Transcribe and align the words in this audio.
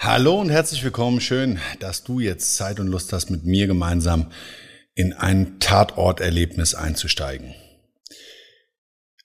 Hallo 0.00 0.40
und 0.40 0.48
herzlich 0.48 0.84
willkommen. 0.84 1.20
Schön, 1.20 1.58
dass 1.80 2.04
du 2.04 2.20
jetzt 2.20 2.54
Zeit 2.54 2.78
und 2.78 2.86
Lust 2.86 3.12
hast, 3.12 3.30
mit 3.30 3.44
mir 3.44 3.66
gemeinsam 3.66 4.30
in 4.94 5.12
ein 5.12 5.58
Tatorterlebnis 5.58 6.76
einzusteigen. 6.76 7.52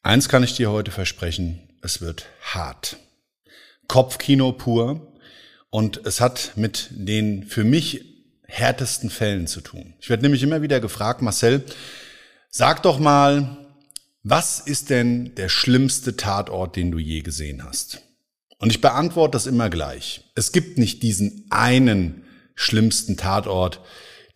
Eins 0.02 0.30
kann 0.30 0.44
ich 0.44 0.56
dir 0.56 0.72
heute 0.72 0.90
versprechen, 0.90 1.60
es 1.84 2.02
wird 2.02 2.26
hart. 2.42 2.98
Kopfkino 3.88 4.52
pur 4.52 5.14
und 5.70 6.08
es 6.08 6.20
hat 6.20 6.54
mit 6.56 6.90
den 6.90 7.44
für 7.44 7.64
mich 7.64 8.06
härtesten 8.48 9.12
Fällen 9.12 9.46
zu 9.46 9.62
tun. 9.62 9.94
Ich 10.00 10.10
werde 10.10 10.24
nämlich 10.24 10.42
immer 10.42 10.64
wieder 10.64 10.80
gefragt, 10.80 11.22
Marcel, 11.22 11.64
sag 12.50 12.82
doch 12.82 12.98
mal, 12.98 13.58
was 14.24 14.60
ist 14.60 14.90
denn 14.90 15.36
der 15.36 15.50
schlimmste 15.50 16.18
Tatort, 16.18 16.76
den 16.76 16.90
du 16.90 16.98
je 16.98 17.22
gesehen 17.22 17.64
hast? 17.64 18.02
Und 18.64 18.70
ich 18.70 18.80
beantworte 18.80 19.34
das 19.34 19.46
immer 19.46 19.70
gleich. 19.70 20.24
Es 20.36 20.54
gibt 20.54 20.78
nicht 20.78 21.04
diesen 21.04 21.48
einen 21.50 22.24
schlimmsten 22.56 23.18
Tatort, 23.18 23.82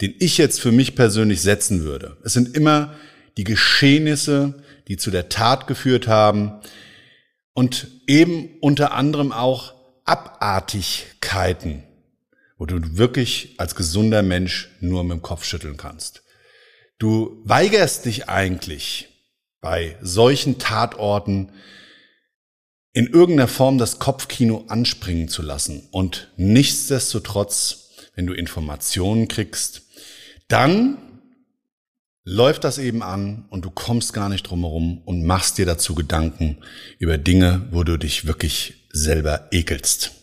den 0.02 0.16
ich 0.20 0.38
jetzt 0.38 0.60
für 0.60 0.74
mich 0.74 0.96
persönlich 0.96 1.42
setzen 1.42 1.86
würde. 1.86 2.18
Es 2.26 2.34
sind 2.34 2.54
immer 2.54 2.94
die 3.38 3.46
Geschehnisse, 3.46 4.62
die 4.90 4.98
zu 4.98 5.12
der 5.12 5.30
Tat 5.30 5.66
geführt 5.66 6.10
haben 6.10 6.60
und 7.54 7.88
eben 8.06 8.50
unter 8.60 8.92
anderem 8.92 9.32
auch 9.32 9.74
Abartigkeiten, 10.04 11.84
wo 12.58 12.66
du 12.66 12.98
wirklich 12.98 13.56
als 13.60 13.76
gesunder 13.76 14.24
Mensch 14.24 14.72
nur 14.82 15.06
mit 15.06 15.14
dem 15.14 15.22
Kopf 15.22 15.46
schütteln 15.46 15.78
kannst. 15.78 16.24
Du 17.00 17.42
weigerst 17.46 18.04
dich 18.04 18.28
eigentlich 18.28 19.08
bei 19.62 19.96
solchen 20.02 20.60
Tatorten 20.60 21.54
in 22.98 23.06
irgendeiner 23.06 23.48
Form 23.48 23.78
das 23.78 24.00
Kopfkino 24.00 24.66
anspringen 24.70 25.28
zu 25.28 25.44
lassen. 25.44 25.88
Und 25.92 26.32
nichtsdestotrotz, 26.36 27.92
wenn 28.16 28.26
du 28.26 28.34
Informationen 28.34 29.28
kriegst, 29.28 29.84
dann 30.48 30.98
läuft 32.24 32.64
das 32.64 32.80
eben 32.80 33.04
an 33.04 33.46
und 33.52 33.64
du 33.66 33.70
kommst 33.70 34.14
gar 34.14 34.30
nicht 34.30 34.50
drumherum 34.50 35.04
und 35.06 35.24
machst 35.24 35.60
dir 35.60 35.68
dazu 35.68 35.94
Gedanken 35.94 36.58
über 36.98 37.20
Dinge, 37.20 37.68
wo 37.70 37.84
du 37.84 37.98
dich 37.98 38.26
wirklich 38.26 38.88
selber 38.92 39.48
ekelst. 39.52 40.14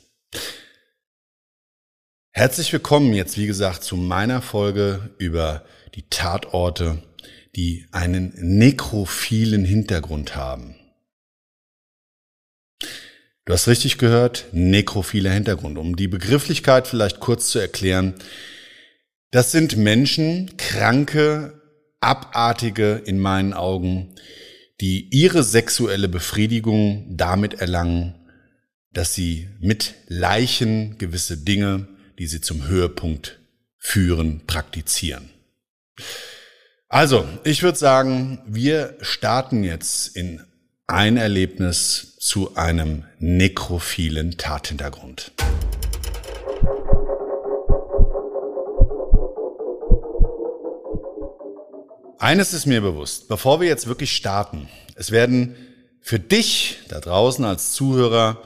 Herzlich 2.33 2.73
willkommen 2.73 3.15
jetzt, 3.15 3.39
wie 3.39 3.47
gesagt, 3.47 3.85
zu 3.85 3.95
meiner 3.97 4.43
Folge 4.43 5.15
über 5.19 5.65
die 5.95 6.09
Tatorte, 6.11 7.01
die 7.55 7.87
einen 7.93 8.33
nekrophilen 8.37 9.65
Hintergrund 9.65 10.35
haben. 10.35 10.75
Du 13.47 13.53
hast 13.53 13.69
richtig 13.69 13.99
gehört, 13.99 14.47
nekrophiler 14.53 15.31
Hintergrund. 15.31 15.77
Um 15.77 15.97
die 15.97 16.09
Begrifflichkeit 16.09 16.89
vielleicht 16.89 17.21
kurz 17.21 17.51
zu 17.51 17.59
erklären. 17.59 18.15
Das 19.31 19.53
sind 19.53 19.77
Menschen, 19.77 20.57
kranke, 20.57 21.61
abartige 22.01 23.03
in 23.05 23.19
meinen 23.19 23.53
Augen, 23.53 24.15
die 24.81 25.09
ihre 25.11 25.43
sexuelle 25.43 26.09
Befriedigung 26.09 27.07
damit 27.17 27.55
erlangen, 27.55 28.15
dass 28.93 29.15
sie 29.15 29.49
mit 29.61 29.95
Leichen 30.09 30.97
gewisse 30.97 31.37
Dinge, 31.37 31.87
die 32.19 32.27
sie 32.27 32.41
zum 32.41 32.67
Höhepunkt 32.67 33.41
führen, 33.77 34.41
praktizieren. 34.47 35.29
Also, 36.89 37.29
ich 37.45 37.63
würde 37.63 37.77
sagen, 37.77 38.41
wir 38.47 38.97
starten 39.01 39.65
jetzt 39.65 40.17
in 40.17 40.41
ein 40.87 41.17
Erlebnis 41.17 42.17
zu 42.19 42.57
einem 42.57 43.05
nekrophilen 43.19 44.37
Tathintergrund. 44.37 45.33
Eines 52.19 52.53
ist 52.53 52.67
mir 52.67 52.83
bewusst, 52.83 53.29
bevor 53.29 53.61
wir 53.61 53.69
jetzt 53.69 53.87
wirklich 53.87 54.15
starten, 54.15 54.69
es 54.95 55.11
werden 55.11 55.57
für 56.01 56.19
dich 56.19 56.79
da 56.89 57.01
draußen 57.01 57.45
als 57.47 57.73
Zuhörer, 57.73 58.43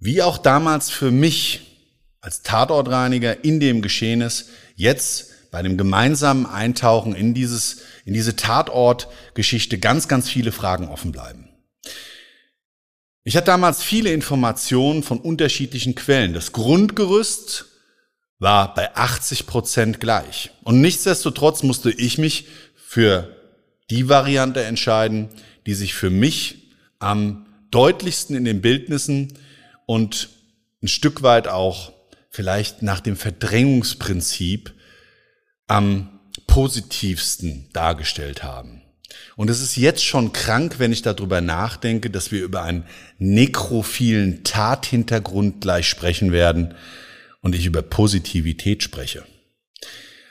wie 0.00 0.20
auch 0.20 0.38
damals 0.38 0.90
für 0.90 1.12
mich 1.12 1.80
als 2.20 2.42
Tatortreiniger 2.42 3.44
in 3.44 3.60
dem 3.60 3.82
Geschehnis, 3.82 4.48
jetzt 4.74 5.50
bei 5.52 5.62
dem 5.62 5.76
gemeinsamen 5.76 6.46
Eintauchen 6.46 7.14
in 7.14 7.34
dieses, 7.34 7.82
in 8.04 8.14
diese 8.14 8.34
Tatortgeschichte 8.34 9.78
ganz, 9.78 10.08
ganz 10.08 10.28
viele 10.28 10.50
Fragen 10.50 10.88
offen 10.88 11.12
bleiben. 11.12 11.51
Ich 13.24 13.36
hatte 13.36 13.46
damals 13.46 13.82
viele 13.82 14.12
Informationen 14.12 15.02
von 15.02 15.20
unterschiedlichen 15.20 15.94
Quellen. 15.94 16.34
Das 16.34 16.52
Grundgerüst 16.52 17.66
war 18.38 18.74
bei 18.74 18.94
80 18.96 19.46
Prozent 19.46 20.00
gleich. 20.00 20.50
Und 20.64 20.80
nichtsdestotrotz 20.80 21.62
musste 21.62 21.90
ich 21.90 22.18
mich 22.18 22.46
für 22.74 23.36
die 23.90 24.08
Variante 24.08 24.64
entscheiden, 24.64 25.28
die 25.66 25.74
sich 25.74 25.94
für 25.94 26.10
mich 26.10 26.72
am 26.98 27.46
deutlichsten 27.70 28.34
in 28.34 28.44
den 28.44 28.60
Bildnissen 28.60 29.32
und 29.86 30.28
ein 30.82 30.88
Stück 30.88 31.22
weit 31.22 31.46
auch 31.46 31.92
vielleicht 32.28 32.82
nach 32.82 33.00
dem 33.00 33.16
Verdrängungsprinzip 33.16 34.72
am 35.68 36.20
positivsten 36.48 37.68
dargestellt 37.72 38.42
haben. 38.42 38.81
Und 39.36 39.50
es 39.50 39.60
ist 39.60 39.76
jetzt 39.76 40.04
schon 40.04 40.32
krank, 40.32 40.76
wenn 40.78 40.92
ich 40.92 41.02
darüber 41.02 41.40
nachdenke, 41.40 42.10
dass 42.10 42.32
wir 42.32 42.42
über 42.42 42.62
einen 42.62 42.84
nekrophilen 43.18 44.44
Tathintergrund 44.44 45.60
gleich 45.60 45.88
sprechen 45.88 46.32
werden 46.32 46.74
und 47.40 47.54
ich 47.54 47.66
über 47.66 47.82
Positivität 47.82 48.82
spreche. 48.82 49.24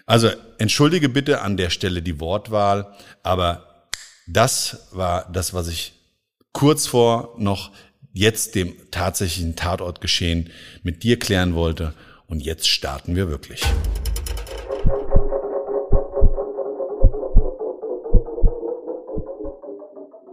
Also 0.05 0.29
entschuldige 0.57 1.09
bitte 1.09 1.41
an 1.41 1.57
der 1.57 1.69
Stelle 1.69 2.01
die 2.01 2.19
Wortwahl, 2.19 2.93
aber 3.23 3.87
das 4.27 4.87
war 4.91 5.29
das, 5.31 5.53
was 5.53 5.67
ich 5.67 5.93
kurz 6.51 6.87
vor 6.87 7.35
noch 7.37 7.71
jetzt 8.13 8.55
dem 8.55 8.75
tatsächlichen 8.91 9.55
Tatortgeschehen 9.55 10.49
mit 10.83 11.03
dir 11.03 11.17
klären 11.17 11.55
wollte. 11.55 11.93
Und 12.27 12.41
jetzt 12.41 12.67
starten 12.67 13.15
wir 13.15 13.29
wirklich. 13.29 13.61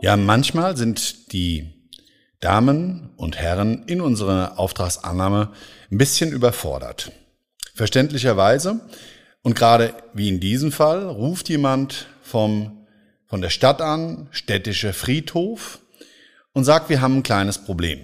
Ja, 0.00 0.16
manchmal 0.16 0.76
sind 0.76 1.32
die 1.32 1.90
Damen 2.40 3.10
und 3.16 3.36
Herren 3.36 3.84
in 3.86 4.00
unserer 4.00 4.58
Auftragsannahme 4.58 5.52
ein 5.90 5.98
bisschen 5.98 6.32
überfordert. 6.32 7.10
Verständlicherweise. 7.74 8.80
Und 9.42 9.56
gerade 9.56 9.94
wie 10.14 10.28
in 10.28 10.40
diesem 10.40 10.72
Fall 10.72 11.06
ruft 11.06 11.48
jemand 11.48 12.06
vom, 12.22 12.86
von 13.26 13.40
der 13.40 13.50
Stadt 13.50 13.80
an, 13.80 14.28
städtischer 14.30 14.92
Friedhof, 14.92 15.80
und 16.52 16.64
sagt, 16.64 16.88
wir 16.88 17.00
haben 17.00 17.18
ein 17.18 17.22
kleines 17.22 17.58
Problem. 17.58 18.00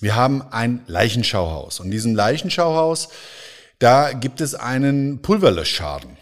Wir 0.00 0.16
haben 0.16 0.42
ein 0.50 0.82
Leichenschauhaus. 0.86 1.80
Und 1.80 1.86
in 1.86 1.92
diesem 1.92 2.14
Leichenschauhaus 2.14 3.08
da 3.82 4.12
gibt 4.12 4.40
es 4.40 4.54
einen 4.54 5.22
Pulverlöschschaden. 5.22 6.16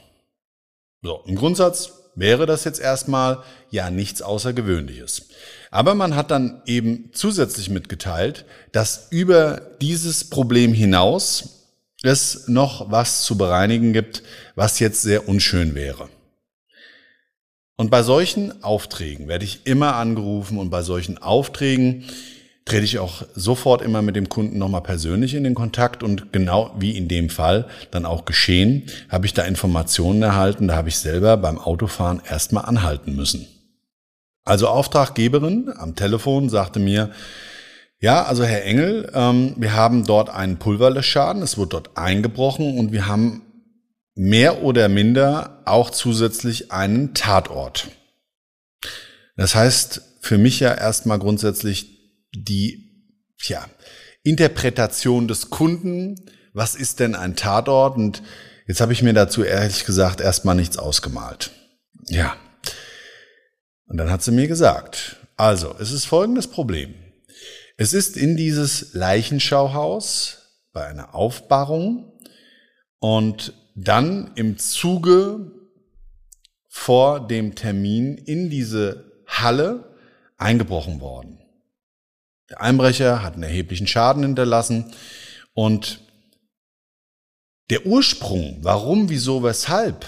So, 1.02 1.22
im 1.26 1.36
Grundsatz 1.36 1.92
wäre 2.20 2.46
das 2.46 2.64
jetzt 2.64 2.80
erstmal 2.80 3.42
ja 3.70 3.90
nichts 3.90 4.22
Außergewöhnliches. 4.22 5.28
Aber 5.70 5.94
man 5.94 6.14
hat 6.14 6.30
dann 6.30 6.62
eben 6.66 7.10
zusätzlich 7.12 7.70
mitgeteilt, 7.70 8.44
dass 8.72 9.08
über 9.10 9.62
dieses 9.80 10.28
Problem 10.28 10.72
hinaus 10.72 11.66
es 12.02 12.48
noch 12.48 12.90
was 12.90 13.24
zu 13.24 13.36
bereinigen 13.36 13.92
gibt, 13.92 14.22
was 14.54 14.78
jetzt 14.78 15.02
sehr 15.02 15.28
unschön 15.28 15.74
wäre. 15.74 16.08
Und 17.76 17.90
bei 17.90 18.02
solchen 18.02 18.62
Aufträgen 18.62 19.26
werde 19.26 19.44
ich 19.44 19.60
immer 19.64 19.94
angerufen 19.96 20.58
und 20.58 20.68
bei 20.68 20.82
solchen 20.82 21.16
Aufträgen 21.16 22.04
trete 22.64 22.84
ich 22.84 22.98
auch 22.98 23.22
sofort 23.34 23.82
immer 23.82 24.02
mit 24.02 24.16
dem 24.16 24.28
Kunden 24.28 24.58
nochmal 24.58 24.82
persönlich 24.82 25.34
in 25.34 25.44
den 25.44 25.54
Kontakt 25.54 26.02
und 26.02 26.32
genau 26.32 26.74
wie 26.78 26.96
in 26.96 27.08
dem 27.08 27.30
Fall 27.30 27.66
dann 27.90 28.06
auch 28.06 28.24
geschehen, 28.24 28.84
habe 29.08 29.26
ich 29.26 29.34
da 29.34 29.42
Informationen 29.42 30.22
erhalten, 30.22 30.68
da 30.68 30.76
habe 30.76 30.88
ich 30.88 30.98
selber 30.98 31.36
beim 31.36 31.58
Autofahren 31.58 32.20
erstmal 32.28 32.66
anhalten 32.66 33.16
müssen. 33.16 33.46
Also 34.44 34.68
Auftraggeberin 34.68 35.72
am 35.76 35.96
Telefon 35.96 36.48
sagte 36.48 36.80
mir, 36.80 37.10
ja, 38.00 38.24
also 38.24 38.44
Herr 38.44 38.64
Engel, 38.64 39.10
ähm, 39.14 39.54
wir 39.58 39.74
haben 39.74 40.06
dort 40.06 40.30
einen 40.30 40.58
Pulverlöschschaden, 40.58 41.42
es 41.42 41.58
wurde 41.58 41.70
dort 41.70 41.96
eingebrochen 41.96 42.78
und 42.78 42.92
wir 42.92 43.06
haben 43.06 43.42
mehr 44.14 44.62
oder 44.62 44.88
minder 44.88 45.62
auch 45.66 45.90
zusätzlich 45.90 46.72
einen 46.72 47.14
Tatort. 47.14 47.88
Das 49.36 49.54
heißt 49.54 50.02
für 50.20 50.38
mich 50.38 50.60
ja 50.60 50.74
erstmal 50.74 51.18
grundsätzlich 51.18 51.99
die 52.34 52.90
tja, 53.38 53.68
Interpretation 54.22 55.28
des 55.28 55.50
Kunden, 55.50 56.16
was 56.52 56.74
ist 56.74 57.00
denn 57.00 57.14
ein 57.14 57.36
Tatort? 57.36 57.96
Und 57.96 58.22
jetzt 58.66 58.80
habe 58.80 58.92
ich 58.92 59.02
mir 59.02 59.12
dazu 59.12 59.42
ehrlich 59.42 59.84
gesagt 59.84 60.20
erstmal 60.20 60.56
nichts 60.56 60.78
ausgemalt. 60.78 61.50
Ja. 62.06 62.36
Und 63.86 63.96
dann 63.96 64.10
hat 64.10 64.22
sie 64.22 64.32
mir 64.32 64.46
gesagt, 64.46 65.16
also, 65.36 65.74
es 65.78 65.90
ist 65.90 66.04
folgendes 66.04 66.48
Problem. 66.48 66.94
Es 67.76 67.94
ist 67.94 68.16
in 68.16 68.36
dieses 68.36 68.92
Leichenschauhaus 68.92 70.66
bei 70.72 70.86
einer 70.86 71.14
Aufbahrung 71.14 72.12
und 72.98 73.54
dann 73.74 74.32
im 74.34 74.58
Zuge 74.58 75.50
vor 76.68 77.26
dem 77.26 77.54
Termin 77.54 78.18
in 78.18 78.50
diese 78.50 79.24
Halle 79.26 79.96
eingebrochen 80.36 81.00
worden. 81.00 81.39
Der 82.50 82.60
Einbrecher 82.60 83.22
hat 83.22 83.34
einen 83.34 83.44
erheblichen 83.44 83.86
Schaden 83.86 84.22
hinterlassen 84.24 84.92
und 85.54 86.00
der 87.70 87.86
Ursprung, 87.86 88.58
warum, 88.62 89.08
wieso, 89.08 89.44
weshalb 89.44 90.04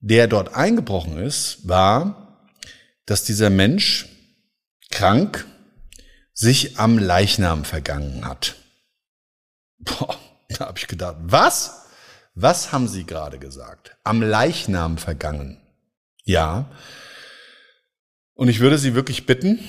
der 0.00 0.26
dort 0.26 0.54
eingebrochen 0.54 1.18
ist, 1.18 1.68
war, 1.68 2.48
dass 3.06 3.22
dieser 3.22 3.50
Mensch 3.50 4.08
krank 4.90 5.46
sich 6.32 6.78
am 6.78 6.98
Leichnam 6.98 7.64
vergangen 7.64 8.24
hat. 8.24 8.56
Boah, 9.78 10.18
da 10.48 10.66
habe 10.66 10.78
ich 10.78 10.88
gedacht, 10.88 11.16
was? 11.20 11.86
Was 12.34 12.72
haben 12.72 12.88
Sie 12.88 13.04
gerade 13.04 13.38
gesagt? 13.38 13.96
Am 14.04 14.22
Leichnam 14.22 14.98
vergangen. 14.98 15.60
Ja. 16.24 16.70
Und 18.34 18.48
ich 18.48 18.60
würde 18.60 18.78
Sie 18.78 18.94
wirklich 18.94 19.26
bitten, 19.26 19.60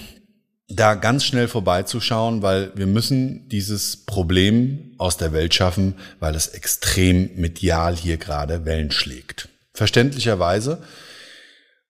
da 0.75 0.95
ganz 0.95 1.23
schnell 1.23 1.47
vorbeizuschauen, 1.47 2.41
weil 2.41 2.71
wir 2.75 2.87
müssen 2.87 3.47
dieses 3.49 3.97
Problem 4.05 4.93
aus 4.97 5.17
der 5.17 5.33
Welt 5.33 5.53
schaffen, 5.53 5.95
weil 6.19 6.35
es 6.35 6.47
extrem 6.47 7.31
medial 7.35 7.95
hier 7.95 8.17
gerade 8.17 8.65
Wellen 8.65 8.91
schlägt. 8.91 9.49
Verständlicherweise. 9.73 10.83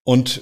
Und 0.04 0.42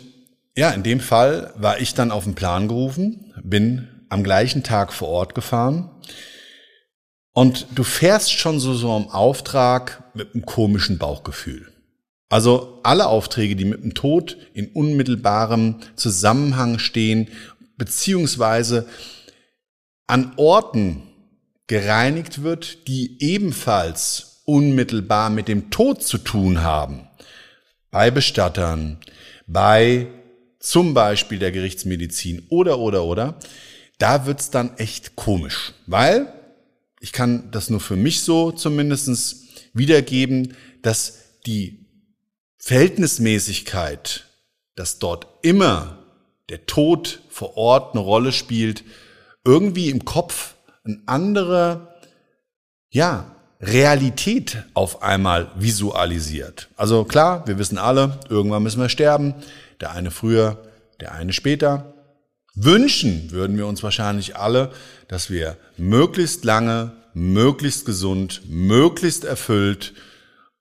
ja, 0.56 0.72
in 0.72 0.84
dem 0.84 1.00
Fall 1.00 1.54
war 1.56 1.80
ich 1.80 1.94
dann 1.94 2.12
auf 2.12 2.24
den 2.24 2.36
Plan 2.36 2.68
gerufen, 2.68 3.34
bin 3.44 3.88
am 4.10 4.24
gleichen 4.24 4.64
Tag 4.64 4.92
vor 4.92 5.08
Ort 5.08 5.36
gefahren 5.36 5.90
und 7.34 7.68
du 7.76 7.84
fährst 7.84 8.34
schon 8.34 8.60
so, 8.60 8.74
so 8.74 8.92
am 8.92 9.10
Auftrag 9.10 10.04
mit 10.14 10.34
einem 10.34 10.46
komischen 10.46 10.98
Bauchgefühl. 10.98 11.72
Also 12.30 12.80
alle 12.84 13.08
Aufträge, 13.08 13.56
die 13.56 13.66
mit 13.66 13.84
dem 13.84 13.96
Tod 13.96 14.38
in 14.54 14.68
unmittelbarem 14.68 15.80
Zusammenhang 15.96 16.78
stehen 16.78 17.30
beziehungsweise 17.80 18.88
an 20.06 20.34
Orten 20.38 21.02
gereinigt 21.66 22.44
wird, 22.44 22.88
die 22.88 23.18
ebenfalls 23.20 24.42
unmittelbar 24.46 25.32
mit 25.32 25.48
dem 25.48 25.72
Tod 25.72 26.04
zu 26.04 26.20
tun 26.20 26.62
haben. 26.62 27.08
Bei 27.90 28.12
Bestattern, 28.12 28.98
bei 29.48 30.08
zum 30.60 30.94
Beispiel 30.94 31.40
der 31.40 31.52
Gerichtsmedizin 31.52 32.46
oder, 32.50 32.80
oder, 32.80 33.06
oder. 33.06 33.40
Da 33.98 34.26
wird's 34.26 34.50
dann 34.50 34.78
echt 34.78 35.16
komisch, 35.16 35.74
weil 35.88 36.32
ich 37.00 37.12
kann 37.12 37.50
das 37.52 37.70
nur 37.70 37.80
für 37.80 37.96
mich 37.96 38.22
so 38.22 38.52
zumindestens 38.52 39.48
wiedergeben, 39.74 40.56
dass 40.82 41.20
die 41.46 41.86
Verhältnismäßigkeit, 42.58 44.26
dass 44.76 45.00
dort 45.00 45.28
immer 45.44 45.99
der 46.50 46.66
Tod 46.66 47.22
vor 47.30 47.58
Ort 47.58 47.94
eine 47.94 48.04
Rolle 48.04 48.32
spielt, 48.32 48.84
irgendwie 49.46 49.90
im 49.90 50.06
Kopf 50.06 50.56
eine 50.84 51.02
andere, 51.06 51.96
ja, 52.90 53.36
Realität 53.62 54.64
auf 54.74 55.04
einmal 55.04 55.52
visualisiert. 55.56 56.70
Also 56.78 57.04
klar, 57.04 57.46
wir 57.46 57.60
wissen 57.60 57.78
alle, 57.78 58.20
irgendwann 58.30 58.64
müssen 58.64 58.82
wir 58.82 58.90
sterben. 58.90 59.34
Der 59.82 59.92
eine 59.92 60.12
früher, 60.12 60.58
der 61.02 61.14
eine 61.14 61.34
später. 61.34 61.94
Wünschen 62.56 63.32
würden 63.32 63.58
wir 63.58 63.68
uns 63.68 63.84
wahrscheinlich 63.84 64.38
alle, 64.38 64.72
dass 65.08 65.30
wir 65.30 65.58
möglichst 65.78 66.46
lange, 66.46 66.94
möglichst 67.14 67.86
gesund, 67.86 68.42
möglichst 68.48 69.24
erfüllt 69.24 69.94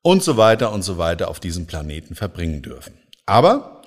und 0.03 0.23
so 0.23 0.37
weiter 0.37 0.73
und 0.73 0.83
so 0.83 0.99
weiter 0.99 1.29
auf 1.29 1.41
diesem 1.41 1.67
Planeten 1.67 2.15
verbringen 2.15 2.63
dürfen. 2.63 2.95
Aber 3.27 3.83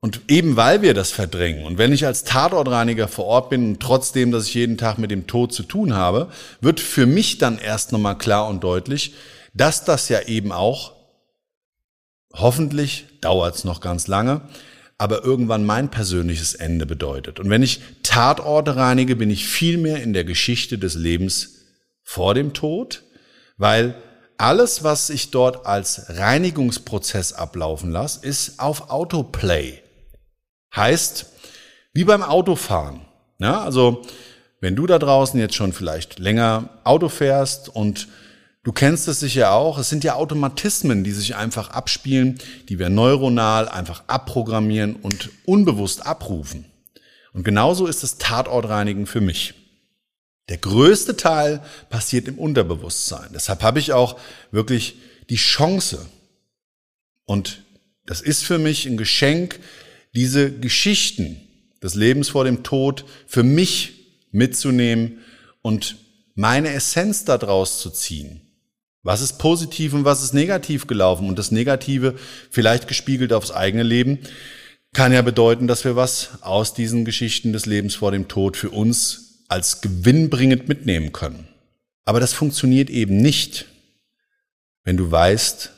und 0.00 0.22
eben 0.28 0.56
weil 0.56 0.80
wir 0.82 0.94
das 0.94 1.10
verdrängen 1.10 1.64
und 1.64 1.78
wenn 1.78 1.92
ich 1.92 2.06
als 2.06 2.24
Tatortreiniger 2.24 3.06
vor 3.06 3.26
Ort 3.26 3.50
bin 3.50 3.68
und 3.68 3.80
trotzdem, 3.80 4.30
dass 4.32 4.46
ich 4.46 4.54
jeden 4.54 4.78
Tag 4.78 4.98
mit 4.98 5.10
dem 5.10 5.26
Tod 5.26 5.52
zu 5.52 5.62
tun 5.62 5.94
habe, 5.94 6.30
wird 6.60 6.80
für 6.80 7.06
mich 7.06 7.38
dann 7.38 7.58
erst 7.58 7.92
nochmal 7.92 8.16
klar 8.16 8.48
und 8.48 8.64
deutlich, 8.64 9.14
dass 9.52 9.84
das 9.84 10.08
ja 10.08 10.22
eben 10.22 10.52
auch, 10.52 10.92
hoffentlich 12.32 13.06
dauert 13.20 13.56
es 13.56 13.64
noch 13.64 13.80
ganz 13.80 14.06
lange, 14.06 14.42
aber 14.96 15.24
irgendwann 15.24 15.64
mein 15.64 15.90
persönliches 15.90 16.54
Ende 16.54 16.84
bedeutet. 16.86 17.40
Und 17.40 17.48
wenn 17.48 17.62
ich 17.62 17.80
Tatorte 18.02 18.76
reinige, 18.76 19.16
bin 19.16 19.30
ich 19.30 19.46
viel 19.46 19.78
mehr 19.78 20.02
in 20.02 20.12
der 20.12 20.24
Geschichte 20.24 20.78
des 20.78 20.94
Lebens 20.94 21.56
vor 22.02 22.34
dem 22.34 22.52
Tod, 22.52 23.02
weil 23.56 23.94
alles, 24.36 24.84
was 24.84 25.10
ich 25.10 25.30
dort 25.30 25.66
als 25.66 26.04
Reinigungsprozess 26.08 27.32
ablaufen 27.32 27.90
lasse, 27.90 28.26
ist 28.26 28.58
auf 28.58 28.90
Autoplay. 28.90 29.80
Heißt, 30.74 31.26
wie 31.92 32.04
beim 32.04 32.22
Autofahren. 32.22 33.02
Ja, 33.38 33.62
also, 33.62 34.02
wenn 34.60 34.76
du 34.76 34.86
da 34.86 34.98
draußen 34.98 35.40
jetzt 35.40 35.54
schon 35.54 35.72
vielleicht 35.72 36.18
länger 36.18 36.68
Auto 36.84 37.08
fährst 37.08 37.68
und 37.68 38.08
du 38.62 38.72
kennst 38.72 39.08
es 39.08 39.20
sicher 39.20 39.52
auch, 39.52 39.78
es 39.78 39.88
sind 39.88 40.04
ja 40.04 40.14
Automatismen, 40.14 41.02
die 41.02 41.12
sich 41.12 41.34
einfach 41.36 41.70
abspielen, 41.70 42.38
die 42.68 42.78
wir 42.78 42.90
neuronal 42.90 43.68
einfach 43.68 44.04
abprogrammieren 44.06 44.96
und 44.96 45.30
unbewusst 45.46 46.06
abrufen. 46.06 46.66
Und 47.32 47.44
genauso 47.44 47.86
ist 47.86 48.02
das 48.02 48.18
Tatortreinigen 48.18 49.06
für 49.06 49.20
mich. 49.20 49.54
Der 50.48 50.58
größte 50.58 51.16
Teil 51.16 51.62
passiert 51.88 52.26
im 52.26 52.38
Unterbewusstsein. 52.38 53.30
Deshalb 53.32 53.62
habe 53.62 53.78
ich 53.78 53.92
auch 53.92 54.18
wirklich 54.50 54.96
die 55.30 55.36
Chance. 55.36 56.06
Und 57.24 57.62
das 58.04 58.20
ist 58.20 58.44
für 58.44 58.58
mich 58.58 58.86
ein 58.86 58.96
Geschenk, 58.96 59.60
diese 60.14 60.52
Geschichten 60.52 61.40
des 61.82 61.94
Lebens 61.94 62.28
vor 62.28 62.44
dem 62.44 62.62
Tod 62.62 63.04
für 63.26 63.42
mich 63.42 63.92
mitzunehmen 64.32 65.18
und 65.62 65.96
meine 66.34 66.72
Essenz 66.72 67.24
daraus 67.24 67.80
zu 67.80 67.90
ziehen. 67.90 68.40
Was 69.02 69.22
ist 69.22 69.38
positiv 69.38 69.94
und 69.94 70.04
was 70.04 70.22
ist 70.22 70.34
negativ 70.34 70.86
gelaufen? 70.86 71.28
Und 71.28 71.38
das 71.38 71.50
Negative, 71.50 72.16
vielleicht 72.50 72.86
gespiegelt 72.86 73.32
aufs 73.32 73.50
eigene 73.50 73.82
Leben, 73.82 74.18
kann 74.92 75.12
ja 75.12 75.22
bedeuten, 75.22 75.66
dass 75.66 75.84
wir 75.84 75.96
was 75.96 76.42
aus 76.42 76.74
diesen 76.74 77.04
Geschichten 77.04 77.52
des 77.52 77.66
Lebens 77.66 77.94
vor 77.94 78.10
dem 78.10 78.28
Tod 78.28 78.56
für 78.56 78.70
uns 78.70 79.44
als 79.48 79.80
gewinnbringend 79.80 80.68
mitnehmen 80.68 81.12
können. 81.12 81.48
Aber 82.04 82.20
das 82.20 82.32
funktioniert 82.32 82.90
eben 82.90 83.16
nicht, 83.16 83.66
wenn 84.84 84.96
du 84.96 85.10
weißt, 85.10 85.72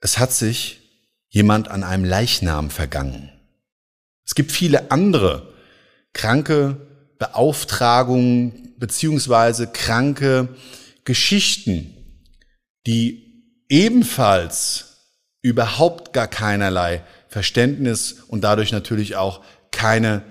es 0.00 0.18
hat 0.18 0.32
sich 0.32 0.80
jemand 1.28 1.68
an 1.68 1.82
einem 1.82 2.04
Leichnam 2.04 2.70
vergangen. 2.70 3.30
Es 4.24 4.34
gibt 4.34 4.52
viele 4.52 4.90
andere 4.90 5.52
kranke 6.12 6.76
Beauftragungen 7.18 8.74
beziehungsweise 8.78 9.66
kranke 9.66 10.48
Geschichten 11.04 11.94
die 12.86 13.44
ebenfalls 13.68 14.96
überhaupt 15.42 16.12
gar 16.12 16.28
keinerlei 16.28 17.02
Verständnis 17.28 18.16
und 18.28 18.44
dadurch 18.44 18.72
natürlich 18.72 19.16
auch 19.16 19.42
keine 19.70 20.22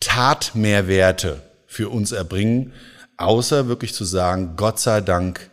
Tatmehrwerte 0.00 1.42
für 1.66 1.88
uns 1.88 2.12
erbringen, 2.12 2.72
außer 3.16 3.68
wirklich 3.68 3.94
zu 3.94 4.04
sagen, 4.04 4.54
Gott 4.56 4.78
sei 4.78 5.00
Dank 5.00 5.50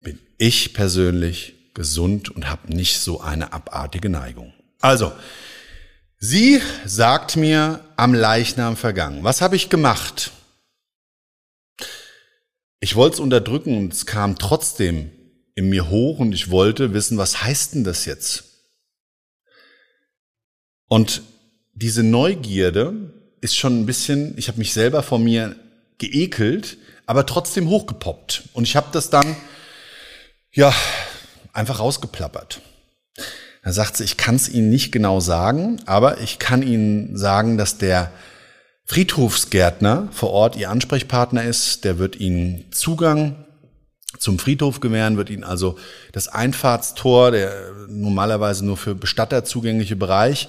bin 0.00 0.18
ich 0.38 0.74
persönlich 0.74 1.54
gesund 1.74 2.30
und 2.30 2.48
habe 2.48 2.74
nicht 2.74 2.98
so 2.98 3.20
eine 3.20 3.52
abartige 3.52 4.08
Neigung. 4.08 4.52
Also, 4.80 5.12
sie 6.24 6.62
sagt 6.86 7.36
mir 7.36 7.84
am 7.96 8.14
Leichnam 8.14 8.76
vergangen. 8.76 9.22
Was 9.22 9.42
habe 9.42 9.56
ich 9.56 9.68
gemacht? 9.68 10.30
Ich 12.80 12.96
wollte 12.96 13.14
es 13.14 13.20
unterdrücken 13.20 13.76
und 13.76 13.92
es 13.92 14.06
kam 14.06 14.38
trotzdem 14.38 15.10
in 15.54 15.68
mir 15.68 15.90
hoch 15.90 16.18
und 16.18 16.32
ich 16.32 16.50
wollte 16.50 16.94
wissen, 16.94 17.18
was 17.18 17.42
heißt 17.42 17.74
denn 17.74 17.84
das 17.84 18.06
jetzt? 18.06 18.44
Und 20.88 21.22
diese 21.74 22.02
Neugierde 22.02 23.12
ist 23.40 23.56
schon 23.56 23.80
ein 23.80 23.86
bisschen, 23.86 24.36
ich 24.38 24.48
habe 24.48 24.58
mich 24.58 24.72
selber 24.72 25.02
vor 25.02 25.18
mir 25.18 25.56
geekelt, 25.98 26.78
aber 27.06 27.26
trotzdem 27.26 27.68
hochgepoppt. 27.68 28.44
Und 28.54 28.64
ich 28.64 28.76
habe 28.76 28.88
das 28.92 29.10
dann, 29.10 29.36
ja, 30.52 30.74
einfach 31.52 31.80
rausgeplappert. 31.80 32.60
Da 33.64 33.72
sagt 33.72 33.96
sie, 33.96 34.04
ich 34.04 34.18
kann 34.18 34.34
es 34.34 34.48
Ihnen 34.48 34.68
nicht 34.68 34.92
genau 34.92 35.20
sagen, 35.20 35.80
aber 35.86 36.20
ich 36.20 36.38
kann 36.38 36.62
Ihnen 36.62 37.16
sagen, 37.16 37.56
dass 37.56 37.78
der 37.78 38.12
Friedhofsgärtner 38.84 40.08
vor 40.12 40.30
Ort 40.30 40.56
Ihr 40.56 40.68
Ansprechpartner 40.68 41.44
ist. 41.44 41.84
Der 41.84 41.98
wird 41.98 42.16
Ihnen 42.16 42.66
Zugang 42.72 43.46
zum 44.18 44.38
Friedhof 44.38 44.80
gewähren, 44.80 45.16
wird 45.16 45.30
Ihnen 45.30 45.44
also 45.44 45.78
das 46.12 46.28
Einfahrtstor, 46.28 47.30
der 47.30 47.52
normalerweise 47.88 48.66
nur 48.66 48.76
für 48.76 48.94
Bestatter 48.94 49.44
zugängliche 49.44 49.96
Bereich, 49.96 50.48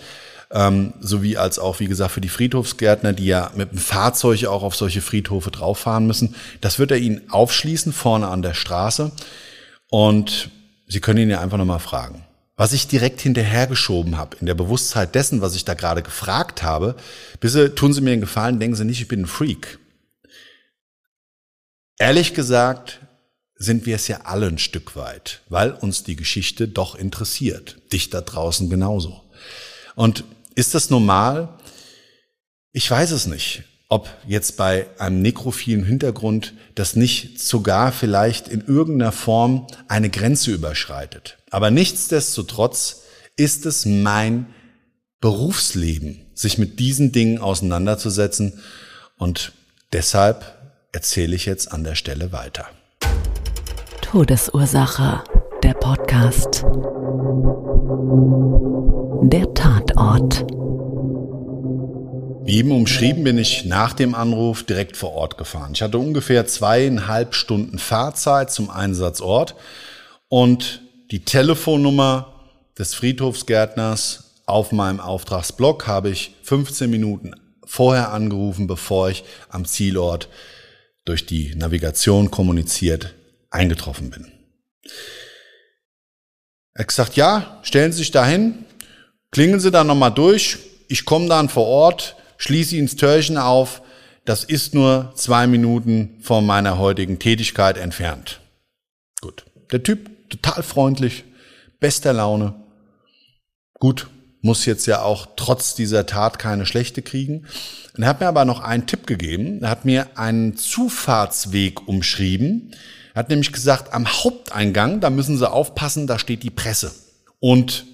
ähm, 0.51 0.93
sowie 0.99 1.37
als 1.37 1.57
auch, 1.57 1.79
wie 1.79 1.87
gesagt, 1.87 2.11
für 2.11 2.21
die 2.21 2.29
Friedhofsgärtner, 2.29 3.13
die 3.13 3.27
ja 3.27 3.49
mit 3.55 3.71
dem 3.71 3.77
Fahrzeug 3.77 4.45
auch 4.45 4.61
auf 4.61 4.75
solche 4.75 5.01
Friedhofe 5.01 5.51
drauffahren 5.51 6.05
müssen. 6.05 6.35
Das 6.59 6.79
wird 6.79 6.91
er 6.91 6.97
Ihnen 6.97 7.31
aufschließen, 7.31 7.93
vorne 7.93 8.27
an 8.27 8.41
der 8.41 8.53
Straße. 8.53 9.13
Und 9.89 10.49
Sie 10.87 10.99
können 10.99 11.19
ihn 11.19 11.29
ja 11.29 11.39
einfach 11.39 11.57
nochmal 11.57 11.79
fragen. 11.79 12.24
Was 12.55 12.73
ich 12.73 12.87
direkt 12.87 13.19
hinterhergeschoben 13.21 14.17
habe, 14.17 14.37
in 14.39 14.45
der 14.45 14.53
Bewusstheit 14.53 15.13
dessen, 15.13 15.41
was 15.41 15.55
ich 15.55 15.65
da 15.65 15.73
gerade 15.73 16.01
gefragt 16.01 16.63
habe, 16.63 16.95
bitte 17.39 17.75
tun 17.75 17.93
Sie 17.93 18.01
mir 18.01 18.11
einen 18.11 18.21
Gefallen, 18.21 18.59
denken 18.59 18.75
Sie 18.75 18.85
nicht, 18.85 19.01
ich 19.01 19.07
bin 19.07 19.21
ein 19.21 19.27
Freak. 19.27 19.79
Ehrlich 21.97 22.33
gesagt 22.33 23.01
sind 23.57 23.85
wir 23.85 23.95
es 23.95 24.07
ja 24.07 24.21
alle 24.23 24.47
ein 24.47 24.57
Stück 24.57 24.95
weit, 24.95 25.41
weil 25.49 25.71
uns 25.71 26.03
die 26.03 26.15
Geschichte 26.15 26.67
doch 26.67 26.95
interessiert. 26.95 27.77
Dich 27.91 28.09
da 28.09 28.21
draußen 28.21 28.69
genauso. 28.69 29.21
Und 29.95 30.23
ist 30.55 30.75
das 30.75 30.89
normal? 30.89 31.57
Ich 32.71 32.89
weiß 32.89 33.11
es 33.11 33.27
nicht 33.27 33.63
ob 33.87 34.09
jetzt 34.27 34.57
bei 34.57 34.87
einem 34.97 35.21
nekrophilen 35.21 35.85
Hintergrund 35.85 36.53
das 36.73 36.95
nicht 36.95 37.39
sogar 37.39 37.91
vielleicht 37.91 38.47
in 38.47 38.61
irgendeiner 38.61 39.11
Form 39.11 39.67
eine 39.87 40.09
Grenze 40.09 40.51
überschreitet. 40.51 41.37
Aber 41.55 41.71
nichtsdestotrotz 41.71 43.03
ist 43.37 43.65
es 43.65 43.85
mein 43.85 44.47
Berufsleben, 45.21 46.25
sich 46.33 46.57
mit 46.57 46.81
diesen 46.81 47.13
Dingen 47.13 47.39
auseinanderzusetzen 47.39 48.61
und 49.17 49.53
deshalb 49.93 50.43
erzähle 50.91 51.33
ich 51.33 51.45
jetzt 51.45 51.71
an 51.71 51.85
der 51.85 51.95
Stelle 51.95 52.33
weiter. 52.33 52.65
Todesursache, 54.01 55.23
der 55.63 55.75
Podcast. 55.75 56.65
Der 59.23 59.53
Tatort. 59.53 60.45
Wie 62.43 62.57
eben 62.57 62.73
umschrieben 62.73 63.23
bin 63.23 63.37
ich 63.37 63.63
nach 63.63 63.93
dem 63.93 64.13
Anruf 64.13 64.63
direkt 64.63 64.97
vor 64.97 65.13
Ort 65.13 65.37
gefahren. 65.37 65.71
Ich 65.73 65.81
hatte 65.81 65.99
ungefähr 65.99 66.45
zweieinhalb 66.45 67.33
Stunden 67.33 67.79
Fahrzeit 67.79 68.51
zum 68.51 68.69
Einsatzort 68.69 69.55
und 70.27 70.81
die 71.11 71.23
Telefonnummer 71.23 72.33
des 72.77 72.93
Friedhofsgärtners 72.95 74.41
auf 74.45 74.71
meinem 74.71 74.99
Auftragsblock 74.99 75.87
habe 75.87 76.09
ich 76.09 76.35
15 76.43 76.89
Minuten 76.89 77.33
vorher 77.65 78.11
angerufen, 78.11 78.67
bevor 78.67 79.09
ich 79.09 79.23
am 79.49 79.65
Zielort 79.65 80.29
durch 81.03 81.25
die 81.25 81.55
Navigation 81.55 82.31
kommuniziert 82.31 83.13
eingetroffen 83.49 84.09
bin. 84.09 84.31
Er 86.73 86.81
hat 86.81 86.87
gesagt, 86.89 87.15
ja, 87.15 87.59
stellen 87.63 87.91
Sie 87.91 87.99
sich 87.99 88.11
dahin, 88.11 88.65
klingen 89.31 89.59
Sie 89.59 89.71
da 89.71 89.83
nochmal 89.83 90.13
durch, 90.13 90.57
ich 90.87 91.05
komme 91.05 91.27
dann 91.29 91.49
vor 91.49 91.65
Ort, 91.65 92.15
schließe 92.37 92.77
ins 92.77 92.95
Türchen 92.95 93.37
auf, 93.37 93.81
das 94.25 94.43
ist 94.43 94.73
nur 94.73 95.13
zwei 95.15 95.47
Minuten 95.47 96.17
von 96.21 96.45
meiner 96.45 96.77
heutigen 96.77 97.19
Tätigkeit 97.19 97.77
entfernt. 97.77 98.41
Gut. 99.21 99.45
Der 99.71 99.81
Typ 99.83 100.09
total 100.29 100.63
freundlich, 100.63 101.23
bester 101.79 102.13
Laune. 102.13 102.55
Gut, 103.79 104.07
muss 104.41 104.65
jetzt 104.65 104.85
ja 104.85 105.01
auch 105.01 105.27
trotz 105.35 105.75
dieser 105.75 106.05
Tat 106.05 106.39
keine 106.39 106.65
schlechte 106.65 107.01
kriegen. 107.01 107.45
Er 107.97 108.07
hat 108.07 108.19
mir 108.19 108.27
aber 108.27 108.45
noch 108.45 108.59
einen 108.61 108.85
Tipp 108.85 109.07
gegeben. 109.07 109.63
Er 109.63 109.69
hat 109.69 109.85
mir 109.85 110.17
einen 110.17 110.55
Zufahrtsweg 110.55 111.87
umschrieben. 111.87 112.71
Er 113.13 113.19
hat 113.19 113.29
nämlich 113.29 113.51
gesagt, 113.51 113.93
am 113.93 114.07
Haupteingang, 114.07 114.99
da 114.99 115.09
müssen 115.09 115.37
Sie 115.37 115.49
aufpassen, 115.49 116.05
da 116.05 116.19
steht 116.19 116.43
die 116.43 116.51
Presse. 116.51 116.93
Und 117.39 117.85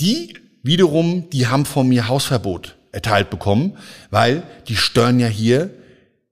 die 0.00 0.34
wiederum, 0.62 1.30
die 1.30 1.46
haben 1.46 1.64
von 1.64 1.88
mir 1.88 2.08
Hausverbot 2.08 2.76
erteilt 2.92 3.30
bekommen, 3.30 3.76
weil 4.10 4.42
die 4.68 4.76
stören 4.76 5.20
ja 5.20 5.28
hier 5.28 5.70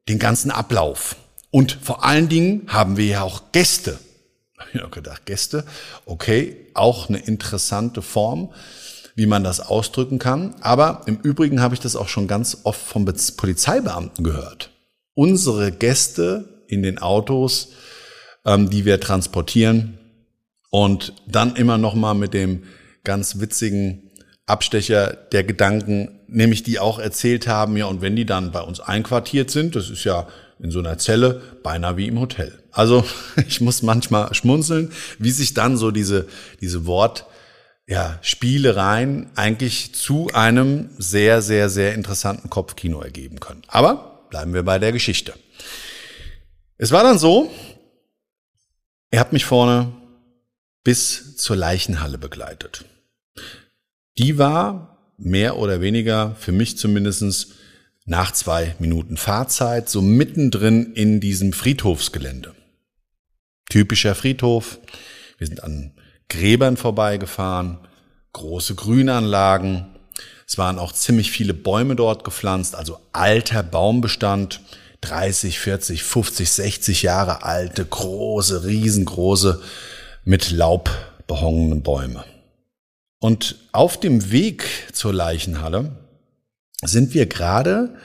den 0.08 0.18
ganzen 0.18 0.50
Ablauf. 0.50 1.16
Und 1.50 1.78
vor 1.80 2.04
allen 2.04 2.28
Dingen 2.28 2.62
haben 2.66 2.96
wir 2.96 3.06
ja 3.06 3.22
auch 3.22 3.52
Gäste. 3.52 3.98
Ich 4.74 4.80
habe 4.80 4.90
gedacht, 4.90 5.26
Gäste, 5.26 5.64
okay, 6.06 6.56
auch 6.74 7.08
eine 7.08 7.18
interessante 7.18 8.02
Form, 8.02 8.52
wie 9.14 9.26
man 9.26 9.44
das 9.44 9.60
ausdrücken 9.60 10.18
kann. 10.18 10.54
Aber 10.60 11.02
im 11.06 11.18
Übrigen 11.22 11.60
habe 11.60 11.74
ich 11.74 11.80
das 11.80 11.96
auch 11.96 12.08
schon 12.08 12.26
ganz 12.26 12.58
oft 12.64 12.80
vom 12.80 13.04
Polizeibeamten 13.04 14.24
gehört. 14.24 14.70
Unsere 15.14 15.72
Gäste 15.72 16.64
in 16.68 16.82
den 16.82 16.98
Autos, 16.98 17.68
ähm, 18.46 18.70
die 18.70 18.84
wir 18.84 19.00
transportieren 19.00 19.98
und 20.70 21.12
dann 21.26 21.54
immer 21.56 21.76
noch 21.76 21.94
mal 21.94 22.14
mit 22.14 22.32
dem 22.32 22.64
ganz 23.04 23.40
witzigen 23.40 24.10
Abstecher 24.46 25.12
der 25.32 25.44
Gedanken, 25.44 26.20
nämlich 26.26 26.62
die 26.62 26.78
auch 26.78 26.98
erzählt 26.98 27.46
haben, 27.46 27.76
ja, 27.76 27.86
und 27.86 28.00
wenn 28.00 28.16
die 28.16 28.26
dann 28.26 28.52
bei 28.52 28.60
uns 28.60 28.80
einquartiert 28.80 29.50
sind, 29.50 29.76
das 29.76 29.90
ist 29.90 30.04
ja 30.04 30.26
in 30.62 30.70
so 30.70 30.78
einer 30.78 30.96
Zelle 30.96 31.42
beinahe 31.62 31.96
wie 31.96 32.06
im 32.06 32.20
Hotel. 32.20 32.62
Also 32.70 33.04
ich 33.48 33.60
muss 33.60 33.82
manchmal 33.82 34.32
schmunzeln, 34.34 34.92
wie 35.18 35.30
sich 35.30 35.54
dann 35.54 35.76
so 35.76 35.90
diese, 35.90 36.28
diese 36.60 36.86
Wort, 36.86 37.26
ja, 37.86 38.18
Spielereien 38.22 39.30
eigentlich 39.34 39.94
zu 39.94 40.30
einem 40.32 40.90
sehr, 40.98 41.42
sehr, 41.42 41.68
sehr 41.68 41.94
interessanten 41.94 42.48
Kopfkino 42.48 43.02
ergeben 43.02 43.40
können. 43.40 43.62
Aber 43.66 44.26
bleiben 44.30 44.54
wir 44.54 44.62
bei 44.62 44.78
der 44.78 44.92
Geschichte. 44.92 45.34
Es 46.78 46.92
war 46.92 47.02
dann 47.02 47.18
so, 47.18 47.50
er 49.10 49.20
hat 49.20 49.32
mich 49.32 49.44
vorne 49.44 49.92
bis 50.84 51.36
zur 51.36 51.56
Leichenhalle 51.56 52.18
begleitet. 52.18 52.84
Die 54.18 54.38
war 54.38 55.12
mehr 55.18 55.58
oder 55.58 55.80
weniger, 55.80 56.36
für 56.36 56.52
mich 56.52 56.78
zumindestens 56.78 57.48
nach 58.04 58.32
zwei 58.32 58.74
Minuten 58.78 59.16
Fahrzeit, 59.16 59.88
so 59.88 60.02
mittendrin 60.02 60.92
in 60.94 61.20
diesem 61.20 61.52
Friedhofsgelände. 61.52 62.54
Typischer 63.70 64.14
Friedhof. 64.14 64.78
Wir 65.38 65.46
sind 65.46 65.62
an 65.62 65.92
Gräbern 66.28 66.76
vorbeigefahren, 66.76 67.78
große 68.32 68.74
Grünanlagen. 68.74 69.86
Es 70.46 70.58
waren 70.58 70.78
auch 70.78 70.92
ziemlich 70.92 71.30
viele 71.30 71.54
Bäume 71.54 71.96
dort 71.96 72.24
gepflanzt, 72.24 72.74
also 72.74 72.98
alter 73.12 73.62
Baumbestand, 73.62 74.60
30, 75.02 75.58
40, 75.58 76.02
50, 76.02 76.50
60 76.50 77.02
Jahre 77.02 77.44
alte, 77.44 77.84
große, 77.84 78.64
riesengroße, 78.64 79.60
mit 80.24 80.50
Laub 80.50 80.90
behangenen 81.26 81.82
Bäume. 81.82 82.24
Und 83.20 83.56
auf 83.72 83.98
dem 83.98 84.30
Weg 84.32 84.64
zur 84.92 85.12
Leichenhalle 85.12 86.01
sind 86.82 87.14
wir 87.14 87.26
gerade 87.26 87.96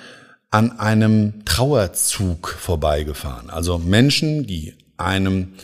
an 0.50 0.80
einem 0.80 1.44
Trauerzug 1.46 2.50
vorbeigefahren. 2.50 3.50
Also 3.50 3.78
Menschen, 3.78 4.48
die 4.48 4.76
einem 4.96 5.56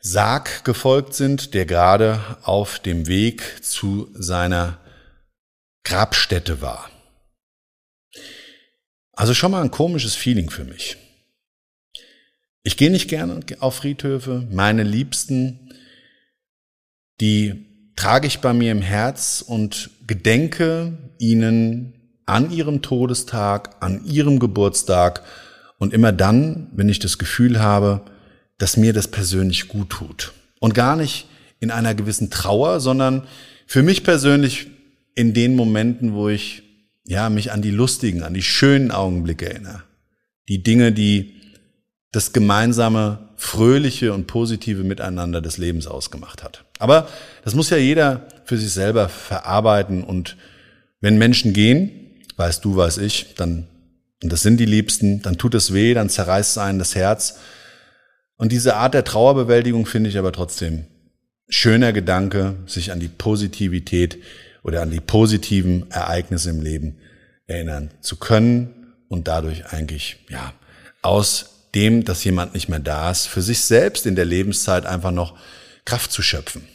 Sarg 0.00 0.64
gefolgt 0.64 1.14
sind, 1.14 1.54
der 1.54 1.66
gerade 1.66 2.20
auf 2.42 2.80
dem 2.80 3.06
Weg 3.06 3.62
zu 3.62 4.08
seiner 4.14 4.80
Grabstätte 5.84 6.60
war. 6.60 6.90
Also 9.12 9.34
schon 9.34 9.52
mal 9.52 9.62
ein 9.62 9.70
komisches 9.70 10.14
Feeling 10.14 10.50
für 10.50 10.64
mich. 10.64 10.96
Ich 12.64 12.76
gehe 12.76 12.90
nicht 12.90 13.08
gerne 13.08 13.40
auf 13.60 13.76
Friedhöfe. 13.76 14.48
Meine 14.50 14.82
Liebsten, 14.82 15.72
die 17.20 17.92
trage 17.94 18.26
ich 18.26 18.40
bei 18.40 18.52
mir 18.52 18.72
im 18.72 18.82
Herz 18.82 19.44
und 19.46 19.90
gedenke 20.06 20.96
ihnen 21.18 22.01
an 22.26 22.50
ihrem 22.50 22.82
Todestag, 22.82 23.76
an 23.80 24.04
ihrem 24.04 24.38
Geburtstag 24.38 25.22
und 25.78 25.92
immer 25.92 26.12
dann, 26.12 26.68
wenn 26.72 26.88
ich 26.88 26.98
das 26.98 27.18
Gefühl 27.18 27.60
habe, 27.60 28.02
dass 28.58 28.76
mir 28.76 28.92
das 28.92 29.08
persönlich 29.08 29.68
gut 29.68 29.90
tut. 29.90 30.32
Und 30.60 30.74
gar 30.74 30.96
nicht 30.96 31.26
in 31.58 31.70
einer 31.70 31.94
gewissen 31.94 32.30
Trauer, 32.30 32.80
sondern 32.80 33.24
für 33.66 33.82
mich 33.82 34.04
persönlich 34.04 34.68
in 35.14 35.34
den 35.34 35.56
Momenten, 35.56 36.14
wo 36.14 36.28
ich 36.28 36.62
ja 37.04 37.28
mich 37.30 37.52
an 37.52 37.62
die 37.62 37.70
lustigen, 37.70 38.22
an 38.22 38.34
die 38.34 38.42
schönen 38.42 38.90
Augenblicke 38.90 39.50
erinnere. 39.50 39.82
Die 40.48 40.62
Dinge, 40.62 40.92
die 40.92 41.34
das 42.12 42.32
gemeinsame, 42.32 43.30
fröhliche 43.36 44.12
und 44.12 44.26
positive 44.26 44.84
Miteinander 44.84 45.40
des 45.40 45.58
Lebens 45.58 45.86
ausgemacht 45.86 46.44
hat. 46.44 46.64
Aber 46.78 47.08
das 47.44 47.54
muss 47.54 47.70
ja 47.70 47.76
jeder 47.76 48.28
für 48.44 48.56
sich 48.56 48.70
selber 48.70 49.08
verarbeiten 49.08 50.04
und 50.04 50.36
wenn 51.00 51.18
Menschen 51.18 51.52
gehen, 51.52 51.90
weißt 52.42 52.64
du, 52.64 52.74
weiß 52.74 52.98
ich, 52.98 53.34
dann, 53.36 53.68
und 54.20 54.32
das 54.32 54.42
sind 54.42 54.56
die 54.56 54.66
Liebsten, 54.66 55.22
dann 55.22 55.38
tut 55.38 55.54
es 55.54 55.72
weh, 55.72 55.94
dann 55.94 56.08
zerreißt 56.08 56.50
es 56.50 56.58
einen 56.58 56.80
das 56.80 56.96
Herz. 56.96 57.38
Und 58.36 58.50
diese 58.50 58.74
Art 58.74 58.94
der 58.94 59.04
Trauerbewältigung 59.04 59.86
finde 59.86 60.10
ich 60.10 60.18
aber 60.18 60.32
trotzdem 60.32 60.86
schöner 61.48 61.92
Gedanke, 61.92 62.56
sich 62.66 62.90
an 62.90 62.98
die 62.98 63.08
Positivität 63.08 64.18
oder 64.64 64.82
an 64.82 64.90
die 64.90 65.00
positiven 65.00 65.88
Ereignisse 65.92 66.50
im 66.50 66.60
Leben 66.60 66.98
erinnern 67.46 67.92
zu 68.00 68.16
können 68.16 68.92
und 69.08 69.28
dadurch 69.28 69.66
eigentlich, 69.66 70.16
ja, 70.28 70.52
aus 71.00 71.68
dem, 71.76 72.04
dass 72.04 72.24
jemand 72.24 72.54
nicht 72.54 72.68
mehr 72.68 72.80
da 72.80 73.10
ist, 73.10 73.26
für 73.26 73.42
sich 73.42 73.60
selbst 73.60 74.04
in 74.04 74.16
der 74.16 74.24
Lebenszeit 74.24 74.84
einfach 74.84 75.12
noch 75.12 75.38
Kraft 75.84 76.10
zu 76.10 76.22
schöpfen. 76.22 76.66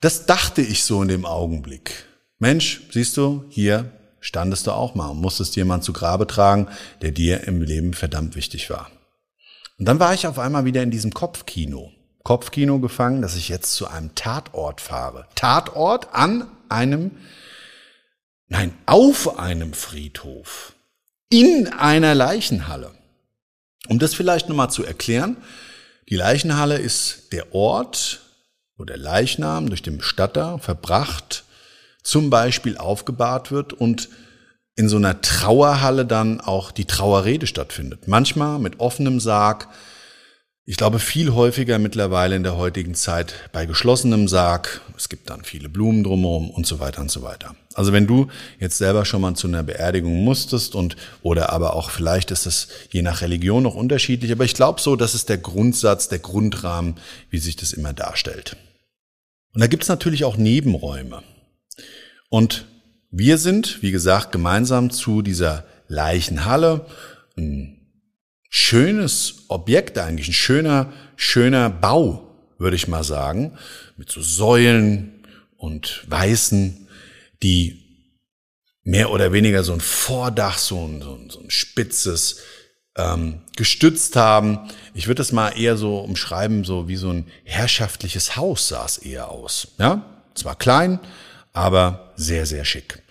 Das 0.00 0.26
dachte 0.26 0.62
ich 0.62 0.82
so 0.82 1.00
in 1.00 1.08
dem 1.08 1.26
Augenblick. 1.26 2.06
Mensch, 2.44 2.82
siehst 2.90 3.16
du, 3.16 3.46
hier 3.48 3.90
standest 4.20 4.66
du 4.66 4.72
auch 4.72 4.94
mal 4.94 5.08
und 5.08 5.22
musstest 5.22 5.56
jemand 5.56 5.82
zu 5.82 5.94
Grabe 5.94 6.26
tragen, 6.26 6.68
der 7.00 7.10
dir 7.10 7.44
im 7.44 7.62
Leben 7.62 7.94
verdammt 7.94 8.36
wichtig 8.36 8.68
war. 8.68 8.90
Und 9.78 9.86
dann 9.86 9.98
war 9.98 10.12
ich 10.12 10.26
auf 10.26 10.38
einmal 10.38 10.66
wieder 10.66 10.82
in 10.82 10.90
diesem 10.90 11.14
Kopfkino. 11.14 11.90
Kopfkino 12.22 12.80
gefangen, 12.80 13.22
dass 13.22 13.34
ich 13.34 13.48
jetzt 13.48 13.72
zu 13.72 13.88
einem 13.88 14.14
Tatort 14.14 14.82
fahre. 14.82 15.26
Tatort 15.34 16.12
an 16.12 16.46
einem, 16.68 17.12
nein, 18.48 18.74
auf 18.84 19.38
einem 19.38 19.72
Friedhof. 19.72 20.74
In 21.30 21.72
einer 21.72 22.14
Leichenhalle. 22.14 22.90
Um 23.88 23.98
das 23.98 24.12
vielleicht 24.12 24.50
nochmal 24.50 24.68
zu 24.68 24.84
erklären, 24.84 25.38
die 26.10 26.16
Leichenhalle 26.16 26.76
ist 26.76 27.32
der 27.32 27.54
Ort, 27.54 28.20
wo 28.76 28.84
der 28.84 28.98
Leichnam 28.98 29.70
durch 29.70 29.80
den 29.80 29.96
Bestatter 29.96 30.58
verbracht, 30.58 31.43
zum 32.04 32.30
Beispiel 32.30 32.76
aufgebahrt 32.78 33.50
wird 33.50 33.72
und 33.72 34.08
in 34.76 34.88
so 34.88 34.96
einer 34.96 35.20
Trauerhalle 35.20 36.04
dann 36.04 36.40
auch 36.40 36.70
die 36.70 36.84
Trauerrede 36.84 37.46
stattfindet. 37.46 38.06
Manchmal 38.06 38.58
mit 38.58 38.80
offenem 38.80 39.20
Sarg, 39.20 39.68
ich 40.66 40.76
glaube 40.76 40.98
viel 40.98 41.32
häufiger 41.34 41.78
mittlerweile 41.78 42.36
in 42.36 42.42
der 42.42 42.56
heutigen 42.56 42.94
Zeit 42.94 43.34
bei 43.52 43.66
geschlossenem 43.66 44.28
Sarg. 44.28 44.80
Es 44.96 45.08
gibt 45.08 45.28
dann 45.28 45.44
viele 45.44 45.68
Blumen 45.68 46.04
drumherum 46.04 46.50
und 46.50 46.66
so 46.66 46.80
weiter 46.80 47.02
und 47.02 47.10
so 47.10 47.22
weiter. 47.22 47.54
Also 47.74 47.92
wenn 47.92 48.06
du 48.06 48.28
jetzt 48.58 48.78
selber 48.78 49.04
schon 49.04 49.20
mal 49.20 49.34
zu 49.34 49.46
einer 49.46 49.62
Beerdigung 49.62 50.24
musstest 50.24 50.74
und 50.74 50.96
oder 51.22 51.52
aber 51.52 51.74
auch 51.74 51.90
vielleicht 51.90 52.30
ist 52.30 52.46
es 52.46 52.68
je 52.90 53.02
nach 53.02 53.20
Religion 53.20 53.62
noch 53.62 53.74
unterschiedlich, 53.74 54.32
aber 54.32 54.44
ich 54.44 54.54
glaube 54.54 54.80
so, 54.80 54.96
das 54.96 55.14
ist 55.14 55.28
der 55.28 55.38
Grundsatz, 55.38 56.08
der 56.08 56.20
Grundrahmen, 56.20 56.94
wie 57.30 57.38
sich 57.38 57.56
das 57.56 57.72
immer 57.72 57.92
darstellt. 57.92 58.56
Und 59.52 59.60
da 59.60 59.66
gibt 59.66 59.82
es 59.82 59.88
natürlich 59.88 60.24
auch 60.24 60.36
Nebenräume. 60.36 61.22
Und 62.34 62.64
wir 63.12 63.38
sind, 63.38 63.80
wie 63.80 63.92
gesagt, 63.92 64.32
gemeinsam 64.32 64.90
zu 64.90 65.22
dieser 65.22 65.62
Leichenhalle 65.86 66.84
ein 67.36 67.78
schönes 68.50 69.44
Objekt 69.46 69.98
eigentlich, 69.98 70.26
ein 70.26 70.32
schöner, 70.32 70.92
schöner 71.14 71.70
Bau, 71.70 72.34
würde 72.58 72.74
ich 72.74 72.88
mal 72.88 73.04
sagen, 73.04 73.56
mit 73.96 74.10
so 74.10 74.20
Säulen 74.20 75.24
und 75.58 76.04
Weißen, 76.10 76.88
die 77.44 78.10
mehr 78.82 79.12
oder 79.12 79.32
weniger 79.32 79.62
so 79.62 79.72
ein 79.72 79.80
Vordach, 79.80 80.58
so 80.58 80.84
ein, 80.88 81.02
so 81.02 81.14
ein, 81.14 81.30
so 81.30 81.38
ein 81.38 81.50
spitzes, 81.50 82.40
ähm, 82.96 83.42
gestützt 83.54 84.16
haben. 84.16 84.58
Ich 84.92 85.06
würde 85.06 85.18
das 85.18 85.30
mal 85.30 85.50
eher 85.50 85.76
so 85.76 86.00
umschreiben, 86.00 86.64
so 86.64 86.88
wie 86.88 86.96
so 86.96 87.10
ein 87.10 87.28
herrschaftliches 87.44 88.34
Haus 88.34 88.66
sah 88.66 88.86
es 88.86 88.98
eher 88.98 89.28
aus. 89.28 89.68
Ja, 89.78 90.24
zwar 90.34 90.56
klein, 90.58 90.98
aber 91.54 92.12
sehr, 92.16 92.44
sehr 92.44 92.66
schick. 92.66 93.02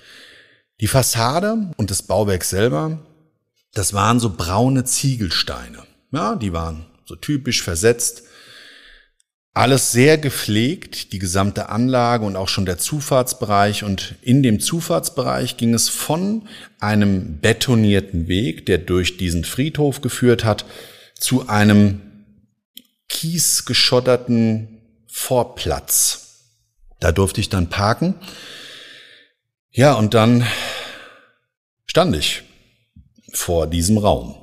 Die 0.79 0.87
Fassade 0.87 1.71
und 1.77 1.89
das 1.89 2.03
Bauwerk 2.03 2.43
selber 2.43 2.99
das 3.73 3.93
waren 3.93 4.19
so 4.19 4.29
braune 4.29 4.83
Ziegelsteine. 4.85 5.79
Ja, 6.11 6.35
die 6.35 6.53
waren 6.53 6.85
so 7.05 7.15
typisch 7.15 7.63
versetzt. 7.63 8.23
Alles 9.55 9.91
sehr 9.91 10.17
gepflegt, 10.17 11.11
die 11.11 11.19
gesamte 11.19 11.69
Anlage 11.69 12.25
und 12.25 12.35
auch 12.35 12.47
schon 12.47 12.65
der 12.65 12.77
Zufahrtsbereich. 12.77 13.83
Und 13.83 14.15
in 14.21 14.41
dem 14.41 14.59
Zufahrtsbereich 14.59 15.57
ging 15.57 15.73
es 15.73 15.89
von 15.89 16.47
einem 16.79 17.39
betonierten 17.39 18.27
Weg, 18.27 18.65
der 18.65 18.79
durch 18.79 19.17
diesen 19.17 19.43
Friedhof 19.43 20.01
geführt 20.01 20.43
hat, 20.43 20.65
zu 21.19 21.47
einem 21.47 22.01
kiesgeschotterten 23.09 24.81
Vorplatz. 25.07 26.22
Da 27.03 27.11
durfte 27.11 27.41
ich 27.41 27.49
dann 27.49 27.67
parken. 27.67 28.15
Ja, 29.71 29.95
und 29.95 30.13
dann 30.13 30.47
stand 31.85 32.15
ich 32.15 32.43
vor 33.33 33.67
diesem 33.67 33.97
Raum. 33.97 34.35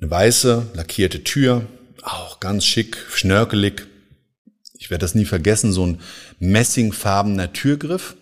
Eine 0.00 0.08
weiße, 0.08 0.68
lackierte 0.74 1.24
Tür, 1.24 1.66
auch 2.04 2.38
ganz 2.38 2.64
schick, 2.64 2.96
schnörkelig. 3.12 3.88
Ich 4.78 4.88
werde 4.88 5.00
das 5.00 5.16
nie 5.16 5.24
vergessen, 5.24 5.72
so 5.72 5.84
ein 5.84 6.00
messingfarbener 6.38 7.52
Türgriff, 7.52 8.14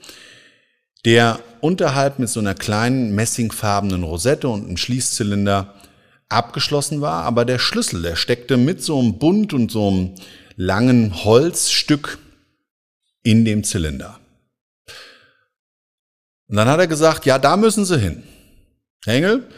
der 1.05 1.41
unterhalb 1.61 2.19
mit 2.19 2.31
so 2.31 2.41
einer 2.41 2.55
kleinen 2.55 3.15
messingfarbenen 3.15 4.03
Rosette 4.03 4.49
und 4.49 4.65
einem 4.65 4.79
Schließzylinder 4.79 5.75
abgeschlossen 6.31 7.03
war, 7.03 7.25
aber 7.25 7.45
der 7.45 7.59
Schlüssel, 7.59 8.01
der 8.01 8.17
steckte 8.17 8.57
mit 8.57 8.83
so 8.83 8.99
einem 8.99 9.19
Bund 9.19 9.53
und 9.53 9.71
so 9.71 9.89
einem 9.89 10.15
langen 10.57 11.23
Holzstück 11.23 12.19
in 13.25 13.45
dem 13.45 13.65
Zylinder. 13.65 14.21
Und 16.47 16.57
dann 16.57 16.69
hat 16.69 16.79
er 16.79 16.87
gesagt, 16.87 17.27
ja, 17.27 17.41
da 17.41 17.57
müssen 17.57 17.85
Sie 17.85 17.99
hin. 17.99 18.23
Engel, 19.07 19.49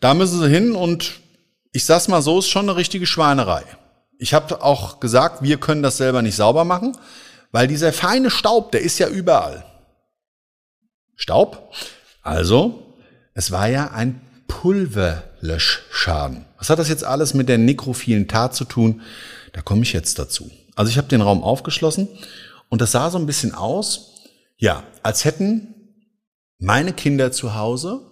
da 0.00 0.14
müssen 0.14 0.40
sie 0.40 0.48
hin 0.48 0.74
und 0.74 1.20
ich 1.72 1.84
sag's 1.84 2.08
mal 2.08 2.22
so, 2.22 2.38
ist 2.38 2.48
schon 2.48 2.68
eine 2.68 2.76
richtige 2.76 3.06
Schweinerei. 3.06 3.62
Ich 4.18 4.34
habe 4.34 4.62
auch 4.62 4.98
gesagt, 5.00 5.42
wir 5.42 5.58
können 5.58 5.82
das 5.82 5.98
selber 5.98 6.22
nicht 6.22 6.36
sauber 6.36 6.64
machen, 6.64 6.96
weil 7.52 7.66
dieser 7.68 7.92
feine 7.92 8.30
Staub, 8.30 8.72
der 8.72 8.80
ist 8.80 8.98
ja 8.98 9.08
überall. 9.08 9.64
Staub? 11.16 11.72
Also, 12.22 12.94
es 13.34 13.50
war 13.50 13.68
ja 13.68 13.90
ein 13.92 14.20
Pulverlöschschaden. 14.48 16.46
Was 16.58 16.70
hat 16.70 16.78
das 16.78 16.88
jetzt 16.88 17.04
alles 17.04 17.34
mit 17.34 17.48
der 17.48 17.58
nekrophilen 17.58 18.26
Tat 18.28 18.54
zu 18.54 18.64
tun? 18.64 19.02
Da 19.52 19.60
komme 19.60 19.82
ich 19.82 19.92
jetzt 19.92 20.18
dazu. 20.18 20.50
Also 20.74 20.90
ich 20.90 20.98
habe 20.98 21.08
den 21.08 21.20
Raum 21.20 21.42
aufgeschlossen 21.42 22.08
und 22.68 22.80
das 22.80 22.92
sah 22.92 23.10
so 23.10 23.18
ein 23.18 23.26
bisschen 23.26 23.54
aus, 23.54 24.14
ja, 24.58 24.84
als 25.02 25.24
hätten 25.24 25.74
meine 26.58 26.92
Kinder 26.92 27.32
zu 27.32 27.54
Hause 27.54 28.10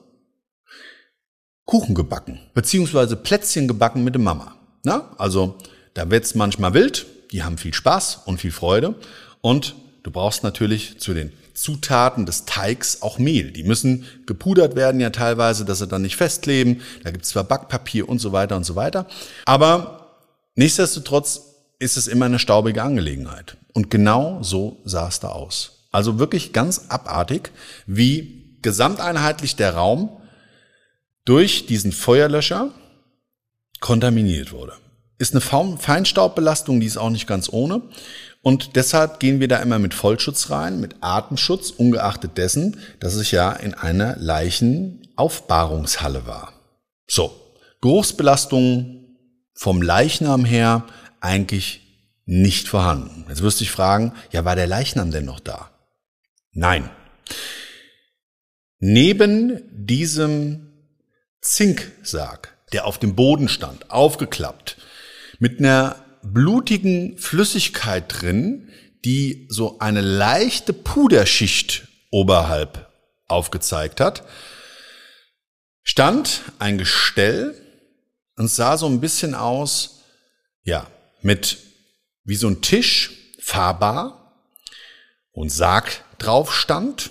Kuchen 1.64 1.94
gebacken, 1.94 2.40
beziehungsweise 2.52 3.16
Plätzchen 3.16 3.68
gebacken 3.68 4.04
mit 4.04 4.14
der 4.14 4.20
Mama. 4.20 4.54
Na, 4.82 5.14
also 5.16 5.56
da 5.94 6.10
wird's 6.10 6.34
manchmal 6.34 6.74
wild, 6.74 7.06
die 7.32 7.42
haben 7.42 7.56
viel 7.56 7.72
Spaß 7.72 8.22
und 8.26 8.40
viel 8.40 8.52
Freude 8.52 8.94
und 9.40 9.74
du 10.02 10.10
brauchst 10.10 10.42
natürlich 10.42 10.98
zu 10.98 11.14
den 11.14 11.32
Zutaten 11.54 12.26
des 12.26 12.44
Teigs 12.44 13.00
auch 13.00 13.18
Mehl. 13.18 13.52
Die 13.52 13.62
müssen 13.62 14.04
gepudert 14.26 14.74
werden 14.76 15.00
ja 15.00 15.10
teilweise, 15.10 15.64
dass 15.64 15.78
sie 15.78 15.86
dann 15.86 16.02
nicht 16.02 16.16
festkleben. 16.16 16.82
Da 17.04 17.12
gibt's 17.12 17.28
zwar 17.28 17.44
Backpapier 17.44 18.08
und 18.08 18.18
so 18.18 18.32
weiter 18.32 18.56
und 18.56 18.64
so 18.64 18.74
weiter. 18.74 19.06
Aber 19.46 20.18
nichtsdestotrotz 20.56 21.53
ist 21.78 21.96
es 21.96 22.06
immer 22.06 22.26
eine 22.26 22.38
staubige 22.38 22.82
Angelegenheit. 22.82 23.56
Und 23.72 23.90
genau 23.90 24.42
so 24.42 24.82
sah 24.84 25.08
es 25.08 25.20
da 25.20 25.28
aus. 25.28 25.86
Also 25.90 26.18
wirklich 26.18 26.52
ganz 26.52 26.86
abartig, 26.88 27.50
wie 27.86 28.58
gesamteinheitlich 28.62 29.56
der 29.56 29.74
Raum 29.74 30.20
durch 31.24 31.66
diesen 31.66 31.92
Feuerlöscher 31.92 32.70
kontaminiert 33.80 34.52
wurde. 34.52 34.74
Ist 35.18 35.32
eine 35.32 35.40
Feinstaubbelastung, 35.78 36.80
die 36.80 36.86
ist 36.86 36.96
auch 36.96 37.10
nicht 37.10 37.26
ganz 37.26 37.50
ohne. 37.50 37.82
Und 38.42 38.76
deshalb 38.76 39.18
gehen 39.20 39.40
wir 39.40 39.48
da 39.48 39.56
immer 39.58 39.78
mit 39.78 39.94
Vollschutz 39.94 40.50
rein, 40.50 40.80
mit 40.80 40.96
Atemschutz, 41.00 41.70
ungeachtet 41.70 42.36
dessen, 42.36 42.78
dass 43.00 43.14
es 43.14 43.30
ja 43.30 43.52
in 43.52 43.72
einer 43.74 44.16
Leichenaufbahrungshalle 44.18 46.26
war. 46.26 46.52
So, 47.06 47.34
Geruchsbelastung 47.80 49.04
vom 49.54 49.80
Leichnam 49.80 50.44
her 50.44 50.84
eigentlich 51.24 51.80
nicht 52.26 52.68
vorhanden. 52.68 53.26
Jetzt 53.28 53.42
wirst 53.42 53.60
du 53.60 53.64
dich 53.64 53.70
fragen, 53.70 54.12
ja, 54.30 54.44
war 54.44 54.56
der 54.56 54.66
Leichnam 54.66 55.10
denn 55.10 55.24
noch 55.24 55.40
da? 55.40 55.70
Nein. 56.52 56.90
Neben 58.78 59.62
diesem 59.72 60.72
Zinksarg, 61.40 62.56
der 62.72 62.86
auf 62.86 62.98
dem 62.98 63.14
Boden 63.14 63.48
stand, 63.48 63.90
aufgeklappt, 63.90 64.76
mit 65.38 65.58
einer 65.58 65.96
blutigen 66.22 67.18
Flüssigkeit 67.18 68.04
drin, 68.08 68.70
die 69.04 69.46
so 69.50 69.78
eine 69.78 70.00
leichte 70.00 70.72
Puderschicht 70.72 71.88
oberhalb 72.10 72.90
aufgezeigt 73.26 74.00
hat, 74.00 74.24
stand 75.82 76.42
ein 76.58 76.78
Gestell 76.78 77.54
und 78.36 78.48
sah 78.48 78.78
so 78.78 78.86
ein 78.86 79.00
bisschen 79.00 79.34
aus, 79.34 80.04
ja, 80.62 80.86
mit 81.24 81.58
wie 82.24 82.36
so 82.36 82.48
ein 82.48 82.62
Tisch, 82.62 83.12
fahrbar 83.40 84.34
und 85.32 85.50
Sarg 85.50 86.04
drauf 86.18 86.54
stand 86.54 87.10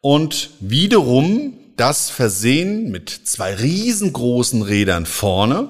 und 0.00 0.50
wiederum 0.60 1.58
das 1.76 2.10
versehen 2.10 2.90
mit 2.90 3.08
zwei 3.10 3.54
riesengroßen 3.54 4.62
Rädern 4.62 5.06
vorne, 5.06 5.68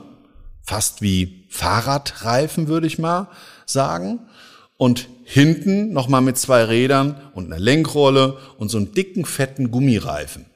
fast 0.63 1.03
wie 1.03 1.47
Fahrradreifen 1.51 2.69
würde 2.69 2.87
ich 2.87 2.99
mal 2.99 3.29
sagen, 3.67 4.21
und 4.77 5.09
hinten 5.25 5.93
nochmal 5.93 6.23
mit 6.23 6.39
zwei 6.39 6.65
Rädern 6.65 7.31
und 7.35 7.47
einer 7.47 7.61
Lenkrolle 7.61 8.39
und 8.59 8.71
so 8.71 8.79
einem 8.79 8.95
dicken, 8.95 9.25
fetten 9.25 9.71
Gummireifen. 9.71 10.47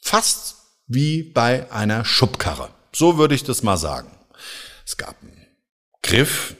Fast 0.00 0.56
wie 0.86 1.22
bei 1.22 1.70
einer 1.70 2.04
Schubkarre. 2.04 2.70
So 2.92 3.18
würde 3.18 3.34
ich 3.34 3.44
das 3.44 3.62
mal 3.62 3.76
sagen. 3.76 4.10
Es 4.86 4.96
gab 4.96 5.22
einen 5.22 5.37
Griff 6.08 6.56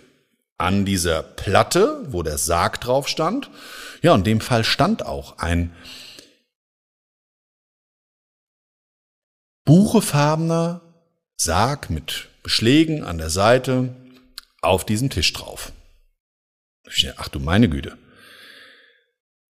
an 0.59 0.85
dieser 0.85 1.23
Platte, 1.23 2.05
wo 2.13 2.23
der 2.23 2.37
Sarg 2.37 2.83
drauf 2.83 3.09
stand. 3.09 3.49
Ja, 4.03 4.15
in 4.15 4.23
dem 4.23 4.43
Fall 4.43 4.63
stand 4.63 5.07
auch 5.07 5.39
ein 5.39 5.75
buchefarbener 9.65 10.83
Sarg 11.39 11.89
mit 11.89 12.29
Beschlägen 12.43 13.05
an 13.05 13.17
der 13.17 13.31
Seite 13.31 13.97
auf 14.61 14.85
diesem 14.85 15.09
Tisch 15.09 15.33
drauf. 15.33 15.73
Ach 17.17 17.29
du 17.29 17.41
meine 17.41 17.71
Güte. 17.71 17.97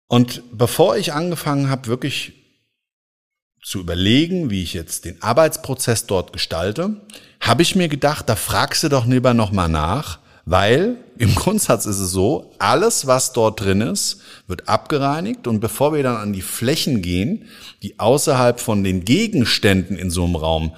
Und 0.07 0.43
bevor 0.51 0.95
ich 0.97 1.13
angefangen 1.13 1.71
habe, 1.71 1.87
wirklich 1.87 2.36
zu 3.67 3.81
überlegen, 3.81 4.49
wie 4.49 4.63
ich 4.63 4.73
jetzt 4.73 5.03
den 5.03 5.21
Arbeitsprozess 5.21 6.05
dort 6.05 6.31
gestalte, 6.31 7.01
habe 7.41 7.63
ich 7.63 7.75
mir 7.75 7.89
gedacht, 7.89 8.29
da 8.29 8.37
fragst 8.37 8.83
du 8.83 8.87
doch 8.87 9.05
lieber 9.05 9.33
nochmal 9.33 9.67
nach, 9.67 10.19
weil 10.45 10.95
im 11.17 11.35
Grundsatz 11.35 11.85
ist 11.85 11.99
es 11.99 12.11
so, 12.11 12.53
alles, 12.59 13.07
was 13.07 13.33
dort 13.33 13.59
drin 13.59 13.81
ist, 13.81 14.21
wird 14.47 14.69
abgereinigt 14.69 15.47
und 15.47 15.59
bevor 15.59 15.93
wir 15.93 16.01
dann 16.01 16.15
an 16.15 16.31
die 16.31 16.41
Flächen 16.41 17.01
gehen, 17.01 17.49
die 17.83 17.99
außerhalb 17.99 18.61
von 18.61 18.85
den 18.85 19.03
Gegenständen 19.03 19.97
in 19.97 20.11
so 20.11 20.23
einem 20.23 20.37
Raum 20.37 20.73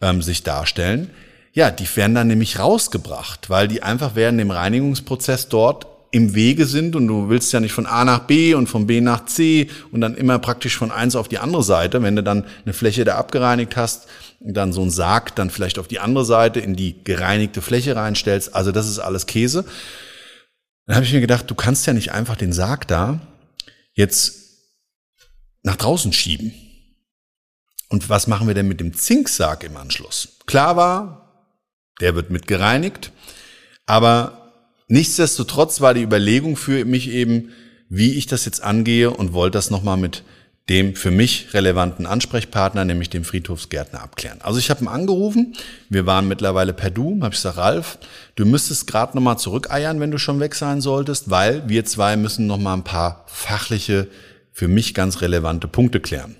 ähm, 0.00 0.22
sich 0.22 0.42
darstellen, 0.42 1.10
ja, 1.52 1.70
die 1.70 1.94
werden 1.94 2.14
dann 2.14 2.28
nämlich 2.28 2.58
rausgebracht, 2.58 3.50
weil 3.50 3.68
die 3.68 3.82
einfach 3.82 4.14
während 4.14 4.40
dem 4.40 4.50
Reinigungsprozess 4.50 5.50
dort 5.50 5.89
im 6.12 6.34
Wege 6.34 6.66
sind 6.66 6.96
und 6.96 7.06
du 7.06 7.28
willst 7.28 7.52
ja 7.52 7.60
nicht 7.60 7.72
von 7.72 7.86
A 7.86 8.04
nach 8.04 8.20
B 8.20 8.54
und 8.54 8.66
von 8.66 8.86
B 8.86 9.00
nach 9.00 9.26
C 9.26 9.68
und 9.92 10.00
dann 10.00 10.16
immer 10.16 10.38
praktisch 10.38 10.76
von 10.76 10.90
eins 10.90 11.14
auf 11.14 11.28
die 11.28 11.38
andere 11.38 11.62
Seite. 11.62 12.02
Wenn 12.02 12.16
du 12.16 12.22
dann 12.22 12.44
eine 12.64 12.72
Fläche 12.72 13.04
da 13.04 13.16
abgereinigt 13.16 13.76
hast, 13.76 14.08
dann 14.40 14.72
so 14.72 14.82
ein 14.82 14.90
Sarg 14.90 15.36
dann 15.36 15.50
vielleicht 15.50 15.78
auf 15.78 15.86
die 15.86 16.00
andere 16.00 16.24
Seite 16.24 16.58
in 16.58 16.74
die 16.74 17.04
gereinigte 17.04 17.62
Fläche 17.62 17.94
reinstellst. 17.94 18.54
Also 18.54 18.72
das 18.72 18.88
ist 18.88 18.98
alles 18.98 19.26
Käse. 19.26 19.64
Dann 20.86 20.96
habe 20.96 21.06
ich 21.06 21.12
mir 21.12 21.20
gedacht, 21.20 21.48
du 21.48 21.54
kannst 21.54 21.86
ja 21.86 21.92
nicht 21.92 22.12
einfach 22.12 22.36
den 22.36 22.52
Sarg 22.52 22.88
da 22.88 23.20
jetzt 23.94 24.40
nach 25.62 25.76
draußen 25.76 26.12
schieben. 26.12 26.52
Und 27.88 28.08
was 28.08 28.26
machen 28.26 28.48
wir 28.48 28.54
denn 28.54 28.68
mit 28.68 28.80
dem 28.80 28.94
Zinksarg 28.94 29.62
im 29.62 29.76
Anschluss? 29.76 30.38
Klar 30.46 30.76
war, 30.76 31.46
der 32.00 32.14
wird 32.14 32.30
mit 32.30 32.46
gereinigt, 32.46 33.12
aber 33.86 34.39
Nichtsdestotrotz 34.90 35.80
war 35.80 35.94
die 35.94 36.02
Überlegung 36.02 36.56
für 36.56 36.84
mich 36.84 37.10
eben, 37.10 37.52
wie 37.88 38.14
ich 38.14 38.26
das 38.26 38.44
jetzt 38.44 38.60
angehe 38.60 39.12
und 39.12 39.32
wollte 39.32 39.56
das 39.56 39.70
nochmal 39.70 39.96
mit 39.96 40.24
dem 40.68 40.96
für 40.96 41.12
mich 41.12 41.54
relevanten 41.54 42.06
Ansprechpartner, 42.06 42.84
nämlich 42.84 43.08
dem 43.08 43.22
Friedhofsgärtner, 43.22 44.02
abklären. 44.02 44.40
Also 44.42 44.58
ich 44.58 44.68
habe 44.68 44.82
ihn 44.82 44.88
angerufen, 44.88 45.54
wir 45.90 46.06
waren 46.06 46.26
mittlerweile 46.26 46.72
per 46.72 46.90
Du, 46.90 47.20
habe 47.22 47.32
ich 47.32 47.40
gesagt, 47.40 47.56
Ralf, 47.56 47.98
du 48.34 48.44
müsstest 48.44 48.88
gerade 48.88 49.16
nochmal 49.16 49.38
zurückeiern, 49.38 50.00
wenn 50.00 50.10
du 50.10 50.18
schon 50.18 50.40
weg 50.40 50.56
sein 50.56 50.80
solltest, 50.80 51.30
weil 51.30 51.68
wir 51.68 51.84
zwei 51.84 52.16
müssen 52.16 52.48
nochmal 52.48 52.76
ein 52.76 52.84
paar 52.84 53.24
fachliche, 53.28 54.08
für 54.52 54.66
mich 54.66 54.92
ganz 54.94 55.20
relevante 55.20 55.68
Punkte 55.68 56.00
klären. 56.00 56.34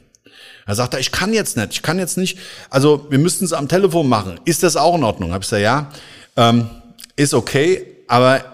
Er 0.66 0.74
sagt, 0.74 0.94
ich 0.98 1.12
kann 1.12 1.32
jetzt 1.32 1.56
nicht, 1.56 1.70
ich 1.70 1.82
kann 1.82 2.00
jetzt 2.00 2.18
nicht, 2.18 2.36
also 2.68 3.06
wir 3.10 3.20
müssten 3.20 3.44
es 3.44 3.52
am 3.52 3.68
Telefon 3.68 4.08
machen. 4.08 4.40
Ist 4.44 4.64
das 4.64 4.76
auch 4.76 4.96
in 4.96 5.04
Ordnung? 5.04 5.32
Habe 5.32 5.44
ich 5.44 5.48
gesagt, 5.48 5.62
ja, 5.62 5.90
ähm, 6.36 6.68
ist 7.14 7.32
okay, 7.32 7.89
aber 8.11 8.44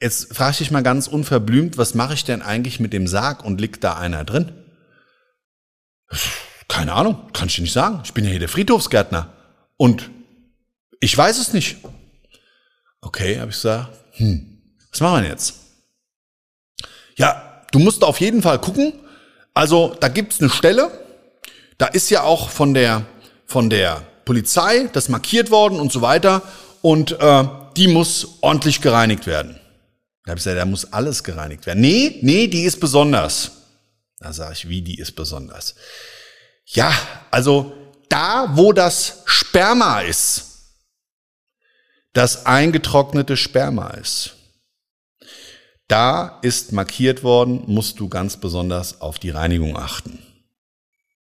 jetzt 0.00 0.32
frage 0.32 0.52
ich 0.52 0.58
dich 0.58 0.70
mal 0.70 0.84
ganz 0.84 1.08
unverblümt, 1.08 1.76
was 1.78 1.94
mache 1.94 2.14
ich 2.14 2.24
denn 2.24 2.42
eigentlich 2.42 2.78
mit 2.78 2.92
dem 2.92 3.08
Sarg 3.08 3.44
und 3.44 3.60
liegt 3.60 3.82
da 3.82 3.94
einer 3.94 4.24
drin? 4.24 4.52
Keine 6.68 6.92
Ahnung, 6.92 7.32
kann 7.32 7.48
ich 7.48 7.56
dir 7.56 7.62
nicht 7.62 7.72
sagen. 7.72 8.02
Ich 8.04 8.14
bin 8.14 8.22
ja 8.24 8.30
hier 8.30 8.38
der 8.38 8.48
Friedhofsgärtner. 8.48 9.32
Und 9.76 10.10
ich 11.00 11.18
weiß 11.18 11.38
es 11.38 11.52
nicht. 11.52 11.78
Okay, 13.00 13.40
habe 13.40 13.50
ich 13.50 13.56
gesagt, 13.56 13.90
hm, 14.12 14.62
was 14.92 15.00
machen 15.00 15.16
wir 15.16 15.22
denn 15.22 15.30
jetzt? 15.32 15.54
Ja, 17.16 17.64
du 17.72 17.80
musst 17.80 18.04
auf 18.04 18.20
jeden 18.20 18.42
Fall 18.42 18.60
gucken. 18.60 18.92
Also 19.54 19.96
da 19.98 20.06
gibt's 20.06 20.40
eine 20.40 20.50
Stelle, 20.50 20.88
da 21.78 21.86
ist 21.86 22.10
ja 22.10 22.22
auch 22.22 22.48
von 22.48 22.74
der, 22.74 23.04
von 23.44 23.70
der 23.70 24.02
Polizei 24.24 24.88
das 24.92 25.08
markiert 25.08 25.50
worden 25.50 25.80
und 25.80 25.90
so 25.90 26.00
weiter. 26.00 26.42
Und 26.80 27.18
äh, 27.18 27.44
die 27.76 27.88
muss 27.88 28.38
ordentlich 28.40 28.80
gereinigt 28.80 29.26
werden. 29.26 29.58
Da 30.24 30.30
habe 30.30 30.38
ich 30.38 30.44
gesagt, 30.44 30.58
da 30.58 30.64
muss 30.64 30.92
alles 30.92 31.22
gereinigt 31.22 31.66
werden. 31.66 31.80
Nee, 31.80 32.18
nee, 32.22 32.46
die 32.46 32.62
ist 32.62 32.80
besonders. 32.80 33.50
Da 34.18 34.32
sage 34.32 34.54
ich, 34.54 34.68
wie 34.68 34.80
die 34.80 34.98
ist 34.98 35.12
besonders. 35.12 35.74
Ja, 36.66 36.92
also 37.30 37.74
da, 38.08 38.50
wo 38.54 38.72
das 38.72 39.22
Sperma 39.26 40.00
ist, 40.00 40.46
das 42.14 42.46
eingetrocknete 42.46 43.36
Sperma 43.36 43.90
ist, 43.90 44.36
da 45.88 46.38
ist 46.40 46.72
markiert 46.72 47.22
worden, 47.22 47.64
musst 47.66 48.00
du 48.00 48.08
ganz 48.08 48.38
besonders 48.38 49.02
auf 49.02 49.18
die 49.18 49.30
Reinigung 49.30 49.76
achten. 49.76 50.20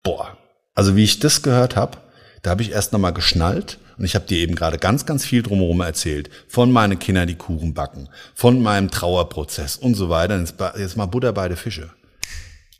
Boah, 0.03 0.37
also 0.73 0.95
wie 0.95 1.03
ich 1.05 1.19
das 1.19 1.41
gehört 1.41 1.75
habe, 1.75 1.99
da 2.41 2.49
habe 2.49 2.63
ich 2.63 2.71
erst 2.71 2.91
nochmal 2.91 3.13
geschnallt 3.13 3.77
und 3.99 4.05
ich 4.05 4.15
habe 4.15 4.25
dir 4.25 4.37
eben 4.37 4.55
gerade 4.55 4.77
ganz, 4.77 5.05
ganz 5.05 5.25
viel 5.25 5.43
drumherum 5.43 5.81
erzählt. 5.81 6.29
Von 6.47 6.71
meinen 6.71 6.97
Kindern, 6.99 7.27
die 7.27 7.35
Kuchen 7.35 7.73
backen, 7.73 8.07
von 8.33 8.61
meinem 8.61 8.89
Trauerprozess 8.89 9.75
und 9.75 9.95
so 9.95 10.09
weiter. 10.09 10.41
Jetzt 10.77 10.95
mal 10.95 11.05
Butter 11.05 11.33
bei 11.33 11.49
den 11.49 11.57
Fische. 11.57 11.89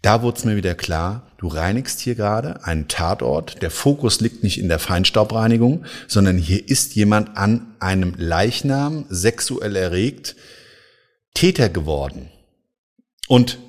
Da 0.01 0.21
wurde 0.21 0.38
es 0.38 0.45
mir 0.45 0.55
wieder 0.55 0.75
klar, 0.75 1.27
du 1.38 1.49
reinigst 1.49 1.99
hier 1.99 2.15
gerade 2.15 2.63
einen 2.63 2.88
Tatort. 2.88 3.62
Der 3.62 3.69
Fokus 3.69 4.21
liegt 4.21 4.43
nicht 4.43 4.60
in 4.60 4.69
der 4.69 4.79
Feinstaubreinigung, 4.79 5.84
sondern 6.08 6.38
hier 6.38 6.69
ist 6.69 6.95
jemand 6.95 7.36
an 7.36 7.75
einem 7.82 8.13
Leichnam 8.15 9.05
sexuell 9.10 9.75
erregt 9.75 10.38
Täter 11.34 11.67
geworden. 11.67 12.29
Und 13.27 13.60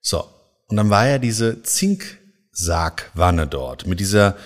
So. 0.00 0.30
Und 0.66 0.76
dann 0.76 0.90
war 0.90 1.06
ja 1.06 1.18
diese 1.18 1.62
Zinksargwanne 1.62 3.46
dort 3.46 3.86
mit 3.86 4.00
dieser 4.00 4.36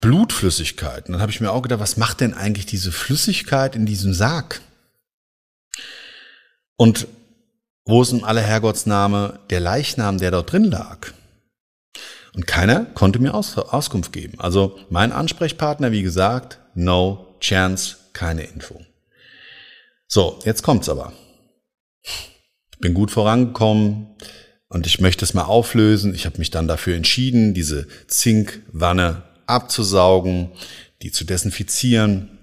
Blutflüssigkeit. 0.00 1.06
Und 1.06 1.12
dann 1.12 1.22
habe 1.22 1.32
ich 1.32 1.40
mir 1.40 1.50
auch 1.50 1.62
gedacht, 1.62 1.80
was 1.80 1.96
macht 1.96 2.20
denn 2.20 2.34
eigentlich 2.34 2.66
diese 2.66 2.92
Flüssigkeit 2.92 3.74
in 3.74 3.86
diesem 3.86 4.12
Sarg? 4.12 4.60
Und 6.76 7.08
wo 7.84 8.02
ist 8.02 8.12
in 8.12 8.24
aller 8.24 8.40
Herrgottsname 8.40 9.40
der 9.50 9.60
Leichnam, 9.60 10.18
der 10.18 10.30
dort 10.30 10.52
drin 10.52 10.64
lag? 10.64 11.12
Und 12.34 12.46
keiner 12.46 12.84
konnte 12.84 13.20
mir 13.20 13.34
Aus 13.34 13.56
Auskunft 13.56 14.12
geben. 14.12 14.40
Also 14.40 14.78
mein 14.90 15.12
Ansprechpartner, 15.12 15.92
wie 15.92 16.02
gesagt, 16.02 16.58
no 16.74 17.36
chance, 17.40 17.96
keine 18.12 18.42
Info. 18.42 18.80
So, 20.08 20.38
jetzt 20.44 20.62
kommt's 20.62 20.88
aber. 20.88 21.12
Ich 22.02 22.78
bin 22.80 22.94
gut 22.94 23.10
vorangekommen 23.10 24.16
und 24.68 24.86
ich 24.86 25.00
möchte 25.00 25.24
es 25.24 25.34
mal 25.34 25.44
auflösen. 25.44 26.14
Ich 26.14 26.26
habe 26.26 26.38
mich 26.38 26.50
dann 26.50 26.66
dafür 26.66 26.96
entschieden, 26.96 27.54
diese 27.54 27.86
Zinkwanne 28.08 29.22
abzusaugen, 29.46 30.50
die 31.02 31.12
zu 31.12 31.24
desinfizieren. 31.24 32.38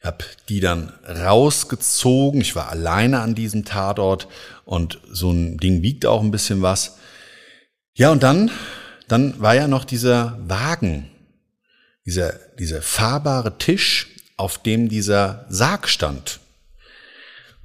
Habe 0.00 0.24
die 0.48 0.60
dann 0.60 0.92
rausgezogen. 1.06 2.40
Ich 2.40 2.54
war 2.54 2.70
alleine 2.70 3.20
an 3.20 3.34
diesem 3.34 3.64
Tatort 3.64 4.28
und 4.64 5.00
so 5.10 5.30
ein 5.30 5.58
Ding 5.58 5.82
wiegt 5.82 6.06
auch 6.06 6.22
ein 6.22 6.30
bisschen 6.30 6.62
was. 6.62 6.98
Ja, 7.94 8.12
und 8.12 8.22
dann, 8.22 8.50
dann 9.08 9.40
war 9.40 9.56
ja 9.56 9.66
noch 9.66 9.84
dieser 9.84 10.38
Wagen, 10.46 11.10
dieser, 12.06 12.34
dieser 12.58 12.80
fahrbare 12.80 13.58
Tisch, 13.58 14.08
auf 14.36 14.62
dem 14.62 14.88
dieser 14.88 15.46
Sarg 15.48 15.88
stand. 15.88 16.38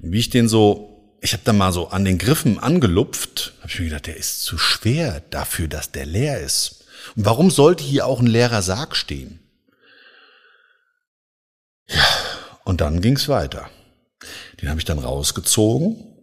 Und 0.00 0.12
wie 0.12 0.18
ich 0.18 0.30
den 0.30 0.48
so, 0.48 1.16
ich 1.20 1.32
habe 1.32 1.44
da 1.44 1.52
mal 1.52 1.72
so 1.72 1.88
an 1.88 2.04
den 2.04 2.18
Griffen 2.18 2.58
angelupft, 2.58 3.54
habe 3.60 3.70
ich 3.70 3.78
mir 3.78 3.84
gedacht, 3.86 4.08
der 4.08 4.16
ist 4.16 4.42
zu 4.42 4.58
schwer 4.58 5.22
dafür, 5.30 5.68
dass 5.68 5.92
der 5.92 6.04
leer 6.04 6.40
ist. 6.40 6.84
Und 7.14 7.24
warum 7.24 7.50
sollte 7.50 7.84
hier 7.84 8.06
auch 8.06 8.20
ein 8.20 8.26
leerer 8.26 8.62
Sarg 8.62 8.96
stehen? 8.96 9.38
Ja, 11.88 12.04
und 12.64 12.80
dann 12.80 13.00
ging's 13.00 13.28
weiter. 13.28 13.68
Den 14.60 14.68
habe 14.70 14.80
ich 14.80 14.84
dann 14.84 14.98
rausgezogen 14.98 16.14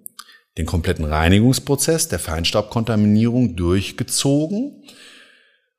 den 0.58 0.66
kompletten 0.66 1.06
Reinigungsprozess 1.06 2.08
der 2.08 2.20
Feinstaubkontaminierung 2.20 3.56
durchgezogen 3.56 4.84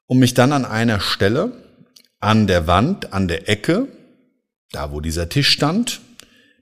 und 0.06 0.18
mich 0.18 0.34
dann 0.34 0.52
an 0.52 0.64
einer 0.64 1.00
Stelle 1.00 1.52
an 2.20 2.46
der 2.46 2.66
Wand, 2.66 3.12
an 3.12 3.28
der 3.28 3.48
Ecke, 3.48 3.88
da 4.70 4.92
wo 4.92 5.00
dieser 5.00 5.28
Tisch 5.28 5.50
stand, 5.50 6.00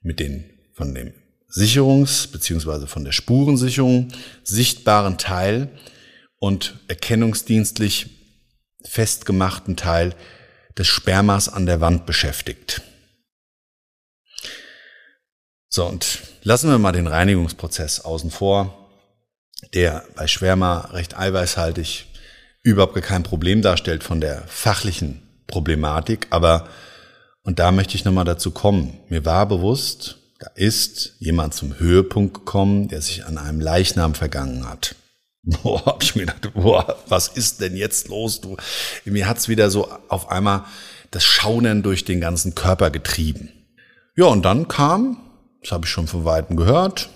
mit 0.03 0.19
den 0.19 0.51
von 0.73 0.95
dem 0.95 1.13
Sicherungs- 1.49 2.31
bzw. 2.33 2.87
von 2.87 3.05
der 3.05 3.13
Spurensicherung 3.13 4.09
sichtbaren 4.43 5.19
Teil 5.19 5.69
und 6.39 6.79
erkennungsdienstlich 6.89 8.11
festgemachten 8.85 9.77
Teil 9.77 10.15
des 10.79 10.87
Spermas 10.87 11.49
an 11.49 11.67
der 11.67 11.81
Wand 11.81 12.07
beschäftigt. 12.07 12.83
So, 15.73 15.87
und 15.87 16.23
lassen 16.43 16.69
wir 16.69 16.79
mal 16.79 16.91
den 16.91 17.07
Reinigungsprozess 17.07 18.01
außen 18.01 18.33
vor, 18.33 18.89
der 19.73 20.05
bei 20.17 20.27
Schwärmer 20.27 20.93
recht 20.93 21.17
eiweißhaltig 21.17 22.07
überhaupt 22.65 23.01
kein 23.03 23.23
Problem 23.23 23.63
darstellt 23.63 24.03
von 24.03 24.21
der 24.21 24.43
fachlichen 24.49 25.23
Problematik. 25.47 26.27
Aber, 26.31 26.67
und 27.45 27.61
da 27.61 27.71
möchte 27.71 27.95
ich 27.95 28.05
nochmal 28.05 28.25
dazu 28.25 28.51
kommen, 28.51 28.99
mir 29.09 29.25
war 29.25 29.47
bewusst, 29.47 30.19
da 30.41 30.49
ist 30.57 31.15
jemand 31.21 31.55
zum 31.55 31.79
Höhepunkt 31.79 32.35
gekommen, 32.35 32.89
der 32.89 33.01
sich 33.01 33.25
an 33.25 33.39
einem 33.39 33.61
Leichnam 33.61 34.17
vergangen 34.17 34.69
hat. 34.69 34.97
Boah, 35.45 35.87
hab 35.87 36.03
ich 36.03 36.17
mir 36.17 36.27
gedacht, 36.27 36.53
boah, 36.53 36.99
was 37.09 37.29
ist 37.29 37.61
denn 37.61 37.77
jetzt 37.77 38.09
los? 38.09 38.41
Du, 38.43 38.57
mir 39.05 39.27
hat's 39.27 39.49
wieder 39.49 39.71
so 39.71 39.89
auf 40.09 40.31
einmal 40.31 40.65
das 41.13 41.25
Schaunen 41.25 41.83
durch 41.83 42.05
den 42.05 42.21
ganzen 42.21 42.55
Körper 42.55 42.91
getrieben. 42.91 43.51
Ja, 44.17 44.27
und 44.27 44.43
dann 44.43 44.69
kam 44.69 45.30
das 45.61 45.73
habe 45.73 45.87
ich 45.87 45.91
schon 45.91 46.07
von 46.07 46.25
Weitem 46.25 46.57
gehört, 46.57 47.09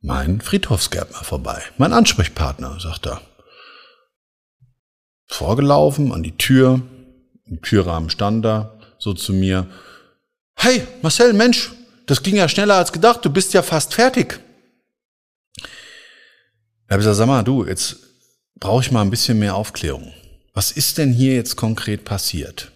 mein 0.00 0.40
Friedhofsgärtner 0.40 1.24
vorbei. 1.24 1.62
Mein 1.78 1.92
Ansprechpartner, 1.92 2.78
sagt 2.78 3.06
er. 3.06 3.22
Vorgelaufen 5.26 6.12
an 6.12 6.22
die 6.22 6.36
Tür, 6.36 6.82
im 7.46 7.62
Türrahmen 7.62 8.10
stand 8.10 8.44
er, 8.44 8.78
so 8.98 9.14
zu 9.14 9.32
mir. 9.32 9.66
Hey, 10.56 10.86
Marcel, 11.02 11.32
Mensch, 11.32 11.72
das 12.06 12.22
ging 12.22 12.36
ja 12.36 12.48
schneller 12.48 12.76
als 12.76 12.92
gedacht, 12.92 13.24
du 13.24 13.30
bist 13.30 13.54
ja 13.54 13.62
fast 13.62 13.94
fertig. 13.94 14.40
Ich 15.56 16.90
habe 16.90 16.98
gesagt, 16.98 17.16
sag 17.16 17.26
mal, 17.26 17.42
du, 17.42 17.64
jetzt 17.64 17.96
brauche 18.60 18.82
ich 18.82 18.92
mal 18.92 19.00
ein 19.00 19.10
bisschen 19.10 19.38
mehr 19.38 19.54
Aufklärung. 19.54 20.12
Was 20.52 20.70
ist 20.70 20.98
denn 20.98 21.12
hier 21.12 21.34
jetzt 21.34 21.56
konkret 21.56 22.04
passiert? 22.04 22.70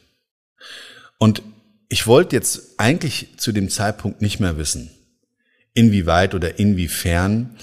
Und 1.19 1.43
ich 1.88 2.07
wollte 2.07 2.37
jetzt 2.37 2.79
eigentlich 2.79 3.38
zu 3.38 3.53
dem 3.53 3.70
Zeitpunkt 3.70 4.20
nicht 4.20 4.40
mehr 4.40 4.59
wissen, 4.59 4.90
inwieweit 5.72 6.35
oder 6.35 6.59
inwiefern 6.59 7.57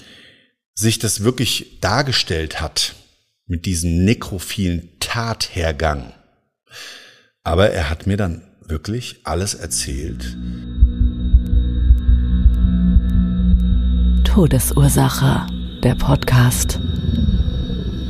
sich 0.74 0.98
das 0.98 1.22
wirklich 1.22 1.80
dargestellt 1.80 2.60
hat 2.60 2.96
mit 3.46 3.66
diesem 3.66 4.04
nekrophilen 4.04 4.90
Tathergang. 4.98 6.12
Aber 7.44 7.70
er 7.70 7.88
hat 7.88 8.06
mir 8.06 8.16
dann 8.16 8.42
wirklich 8.66 9.20
alles 9.24 9.54
erzählt. 9.54 10.36
Todesursache, 14.24 15.46
der 15.84 15.94
Podcast. 15.94 16.80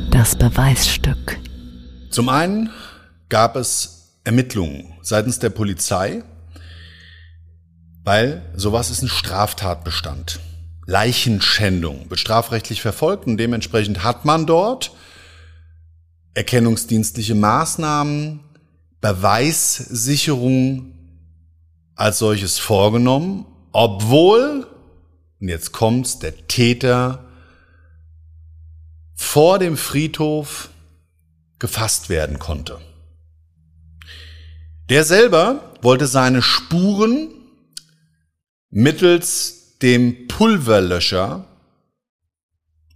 Das 0.09 0.35
Beweisstück. 0.35 1.37
Zum 2.09 2.29
einen 2.29 2.71
gab 3.29 3.55
es 3.55 3.96
Ermittlungen 4.27 4.93
seitens 5.01 5.39
der 5.39 5.49
Polizei, 5.49 6.21
weil 8.03 8.43
sowas 8.55 8.91
ist 8.91 9.01
ein 9.01 9.07
Straftatbestand. 9.07 10.41
Leichenschändung 10.85 12.09
wird 12.09 12.19
strafrechtlich 12.19 12.81
verfolgt 12.81 13.25
und 13.25 13.37
dementsprechend 13.37 14.03
hat 14.03 14.25
man 14.25 14.45
dort 14.45 14.91
erkennungsdienstliche 16.33 17.35
Maßnahmen, 17.35 18.41
Beweissicherung 18.99 20.93
als 21.95 22.19
solches 22.19 22.59
vorgenommen, 22.59 23.45
obwohl, 23.71 24.67
und 25.39 25.47
jetzt 25.47 25.71
kommt's, 25.71 26.19
der 26.19 26.47
Täter 26.47 27.23
vor 29.15 29.57
dem 29.57 29.77
Friedhof 29.77 30.69
gefasst 31.59 32.09
werden 32.09 32.39
konnte. 32.39 32.79
Der 34.89 35.03
selber 35.03 35.73
wollte 35.81 36.07
seine 36.07 36.41
Spuren 36.41 37.29
mittels 38.69 39.77
dem 39.81 40.27
Pulverlöscher 40.27 41.45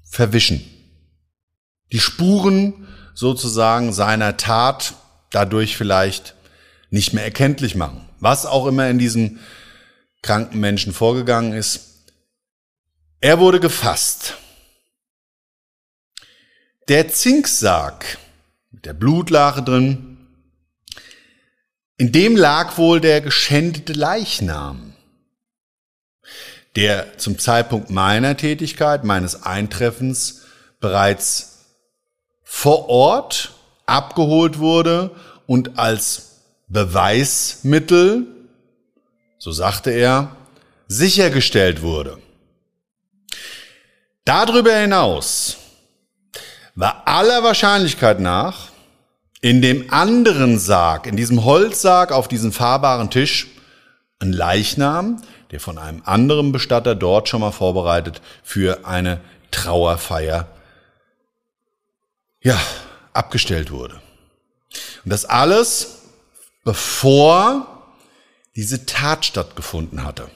verwischen. 0.10 0.66
Die 1.92 2.00
Spuren 2.00 2.88
sozusagen 3.14 3.94
seiner 3.94 4.38
Tat 4.38 4.96
dadurch 5.32 5.78
vielleicht 5.78 6.36
nicht 6.90 7.14
mehr 7.14 7.24
erkenntlich 7.24 7.76
machen. 7.76 8.08
Was 8.20 8.46
auch 8.46 8.68
immer 8.68 8.90
in 8.90 9.00
diesem 9.00 9.40
kranken 10.22 10.60
Menschen 10.60 10.94
vorgegangen 10.94 11.54
ist. 11.54 12.06
Er 13.20 13.40
wurde 13.40 13.60
gefasst. 13.60 14.36
Der 16.88 17.10
Zinksarg 17.10 18.18
mit 18.72 18.86
der 18.86 18.94
Blutlache 18.94 19.62
drin, 19.64 20.11
in 22.02 22.12
dem 22.12 22.36
lag 22.36 22.80
wohl 22.80 23.00
der 23.00 23.22
geschändete 23.22 23.94
Leichnam, 23.94 24.96
der 26.76 27.20
zum 27.20 27.38
Zeitpunkt 27.38 27.92
meiner 27.92 28.36
Tätigkeit, 28.36 29.04
meines 29.04 29.44
Eintreffens 29.44 30.42
bereits 30.80 31.60
vor 32.42 32.90
Ort 32.90 33.52
abgeholt 33.86 34.58
wurde 34.58 35.12
und 35.46 35.78
als 35.78 36.40
Beweismittel, 36.70 38.26
so 39.38 39.52
sagte 39.52 39.92
er, 39.92 40.36
sichergestellt 40.88 41.84
wurde. 41.84 42.18
Darüber 44.26 44.76
hinaus 44.76 45.58
war 46.74 47.04
aller 47.06 47.44
Wahrscheinlichkeit 47.44 48.20
nach 48.20 48.71
in 49.42 49.62
dem 49.62 49.92
anderen 49.92 50.60
Sarg, 50.60 51.08
in 51.08 51.18
diesem 51.18 51.44
Holzsarg 51.44 52.12
auf 52.12 52.28
diesem 52.28 52.52
fahrbaren 52.52 53.10
Tisch, 53.10 53.48
ein 54.20 54.32
Leichnam, 54.32 55.22
der 55.50 55.60
von 55.60 55.80
einem 55.80 56.04
anderen 56.06 56.52
Bestatter 56.52 56.94
dort 56.96 57.28
schon 57.28 57.42
mal 57.42 57.52
vorbereitet 57.52 58.22
für 58.44 58.86
eine 58.86 59.20
Trauerfeier, 59.50 60.48
ja, 62.42 62.60
abgestellt 63.14 63.72
wurde. 63.72 64.00
Und 65.04 65.12
das 65.12 65.26
alles, 65.26 66.04
bevor 66.64 67.68
diese 68.56 68.86
Tat 68.86 69.26
stattgefunden 69.26 70.04
hatte. 70.06 70.30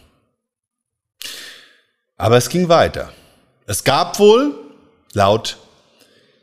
Aber 2.17 2.37
es 2.37 2.49
ging 2.49 2.69
weiter. 2.69 3.11
Es 3.67 3.83
gab 3.83 4.19
wohl, 4.19 4.55
laut 5.13 5.57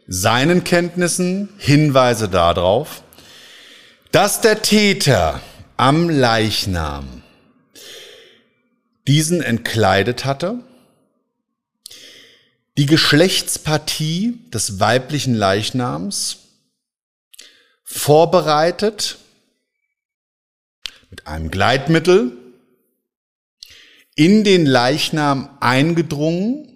seinen 0.06 0.64
Kenntnissen, 0.64 1.48
Hinweise 1.58 2.28
darauf, 2.28 3.02
dass 4.10 4.40
der 4.40 4.62
Täter 4.62 5.40
am 5.76 6.10
Leichnam 6.10 7.22
diesen 9.06 9.42
entkleidet 9.42 10.24
hatte, 10.24 10.58
die 12.78 12.86
Geschlechtspartie 12.86 14.38
des 14.52 14.80
weiblichen 14.80 15.34
Leichnams 15.34 16.38
vorbereitet 17.84 19.18
mit 21.10 21.26
einem 21.26 21.50
Gleitmittel 21.50 22.36
in 24.14 24.44
den 24.44 24.66
Leichnam 24.66 25.56
eingedrungen. 25.60 26.71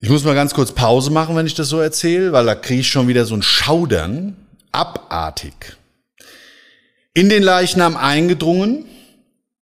Ich 0.00 0.10
muss 0.10 0.24
mal 0.24 0.34
ganz 0.34 0.52
kurz 0.54 0.72
Pause 0.72 1.10
machen, 1.10 1.34
wenn 1.36 1.46
ich 1.46 1.54
das 1.54 1.68
so 1.68 1.80
erzähle, 1.80 2.32
weil 2.32 2.44
da 2.44 2.54
kriege 2.54 2.80
ich 2.80 2.88
schon 2.88 3.08
wieder 3.08 3.24
so 3.24 3.34
ein 3.34 3.42
Schaudern. 3.42 4.36
Abartig. 4.70 5.76
In 7.14 7.28
den 7.28 7.42
Leichnam 7.42 7.96
eingedrungen, 7.96 8.86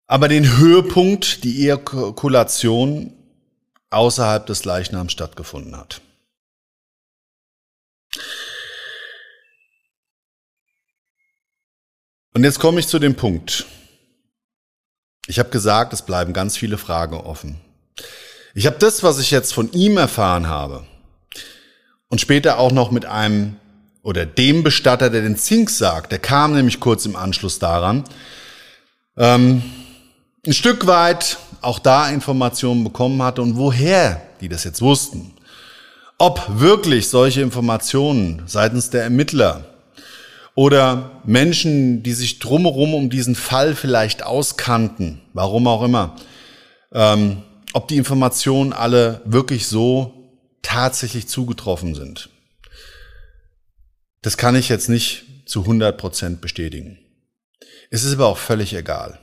aber 0.07 0.27
den 0.27 0.57
Höhepunkt, 0.57 1.43
die 1.43 1.63
Ejakulation 1.63 3.13
außerhalb 3.89 4.45
des 4.45 4.65
Leichnams 4.65 5.11
stattgefunden 5.11 5.75
hat. 5.75 6.01
Und 12.33 12.43
jetzt 12.43 12.59
komme 12.59 12.79
ich 12.79 12.87
zu 12.87 12.99
dem 12.99 13.15
Punkt. 13.15 13.65
Ich 15.27 15.39
habe 15.39 15.49
gesagt, 15.49 15.93
es 15.93 16.01
bleiben 16.01 16.33
ganz 16.33 16.57
viele 16.57 16.77
Fragen 16.77 17.15
offen. 17.15 17.59
Ich 18.57 18.65
habe 18.65 18.77
das, 18.79 19.03
was 19.03 19.19
ich 19.19 19.31
jetzt 19.31 19.53
von 19.53 19.69
ihm 19.73 19.97
erfahren 19.97 20.47
habe 20.47 20.85
und 22.07 22.21
später 22.21 22.57
auch 22.57 22.71
noch 22.71 22.89
mit 22.89 23.05
einem 23.05 23.57
oder 24.01 24.25
dem 24.25 24.63
Bestatter, 24.63 25.09
der 25.09 25.23
den 25.23 25.35
Zink 25.35 25.69
sagt, 25.69 26.13
der 26.13 26.19
kam 26.19 26.53
nämlich 26.53 26.79
kurz 26.79 27.05
im 27.05 27.17
Anschluss 27.17 27.59
daran, 27.59 28.05
ähm, 29.17 29.61
ein 30.47 30.53
Stück 30.53 30.87
weit 30.87 31.37
auch 31.59 31.79
da 31.79 32.09
Informationen 32.09 32.85
bekommen 32.85 33.21
hatte 33.21 33.41
und 33.41 33.57
woher 33.57 34.21
die 34.39 34.47
das 34.47 34.63
jetzt 34.63 34.81
wussten. 34.81 35.33
Ob 36.17 36.41
wirklich 36.47 37.09
solche 37.09 37.41
Informationen 37.41 38.43
seitens 38.45 38.89
der 38.89 39.03
Ermittler 39.03 39.65
oder 40.53 41.11
Menschen, 41.25 42.03
die 42.03 42.13
sich 42.13 42.39
drumherum 42.39 42.93
um 42.93 43.09
diesen 43.09 43.35
Fall 43.35 43.75
vielleicht 43.75 44.23
auskannten, 44.23 45.19
warum 45.33 45.67
auch 45.67 45.83
immer, 45.83 46.15
ähm, 46.93 47.43
ob 47.75 47.89
die 47.89 47.97
Informationen 47.97 48.71
alle 48.71 49.21
wirklich 49.25 49.67
so 49.67 50.13
tatsächlich 50.61 51.27
zugetroffen 51.27 51.93
sind. 51.93 52.29
Das 54.21 54.37
kann 54.37 54.55
ich 54.55 54.69
jetzt 54.69 54.87
nicht 54.87 55.25
zu 55.45 55.59
100 55.59 55.97
Prozent 55.97 56.39
bestätigen. 56.39 56.97
Es 57.91 58.05
ist 58.05 58.13
aber 58.13 58.27
auch 58.27 58.37
völlig 58.37 58.73
egal. 58.73 59.19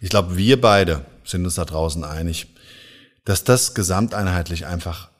Ich 0.00 0.08
glaube, 0.08 0.36
wir 0.36 0.60
beide 0.60 1.04
sind 1.24 1.44
uns 1.44 1.56
da 1.56 1.64
draußen 1.64 2.04
einig, 2.04 2.46
dass 3.24 3.42
das 3.42 3.74
gesamteinheitlich 3.74 4.64
einfach 4.64 5.10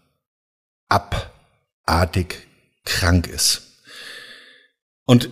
abartig 0.88 2.46
krank 2.85 3.27
ist. 3.27 3.62
Und 5.07 5.29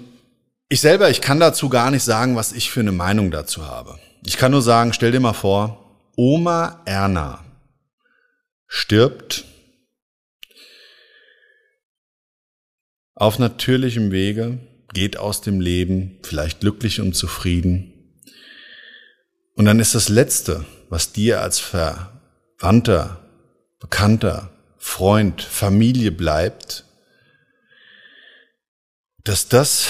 ich 0.68 0.80
selber, 0.80 1.08
ich 1.08 1.20
kann 1.20 1.38
dazu 1.38 1.68
gar 1.68 1.92
nicht 1.92 2.02
sagen, 2.02 2.34
was 2.34 2.50
ich 2.50 2.72
für 2.72 2.80
eine 2.80 2.90
Meinung 2.90 3.30
dazu 3.30 3.64
habe. 3.64 3.96
Ich 4.24 4.38
kann 4.38 4.50
nur 4.50 4.62
sagen, 4.62 4.92
stell 4.92 5.12
dir 5.12 5.20
mal 5.20 5.34
vor, 5.34 5.85
Oma 6.16 6.80
Erna 6.86 7.44
stirbt 8.66 9.44
auf 13.14 13.38
natürlichem 13.38 14.10
Wege, 14.10 14.58
geht 14.94 15.18
aus 15.18 15.42
dem 15.42 15.60
Leben, 15.60 16.18
vielleicht 16.22 16.60
glücklich 16.60 17.02
und 17.02 17.14
zufrieden. 17.14 17.92
Und 19.56 19.66
dann 19.66 19.78
ist 19.78 19.94
das 19.94 20.08
Letzte, 20.08 20.64
was 20.88 21.12
dir 21.12 21.42
als 21.42 21.58
Verwandter, 21.58 23.20
Bekannter, 23.78 24.50
Freund, 24.78 25.42
Familie 25.42 26.12
bleibt, 26.12 26.84
dass 29.22 29.48
das 29.48 29.86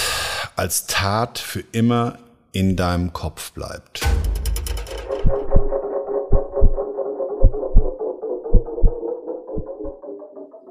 als 0.57 0.87
Tat 0.87 1.39
für 1.39 1.63
immer 1.71 2.19
in 2.51 2.75
deinem 2.75 3.13
Kopf 3.13 3.53
bleibt. 3.53 4.01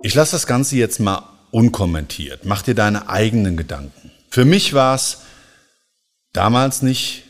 Ich 0.07 0.15
lasse 0.15 0.37
das 0.37 0.47
Ganze 0.47 0.77
jetzt 0.77 1.01
mal 1.01 1.29
unkommentiert. 1.51 2.45
Mach 2.45 2.63
dir 2.63 2.77
deine 2.77 3.09
eigenen 3.09 3.57
Gedanken. 3.57 4.13
Für 4.31 4.45
mich 4.45 4.73
war 4.73 4.95
es 4.95 5.23
damals 6.33 6.81
nicht 6.81 7.25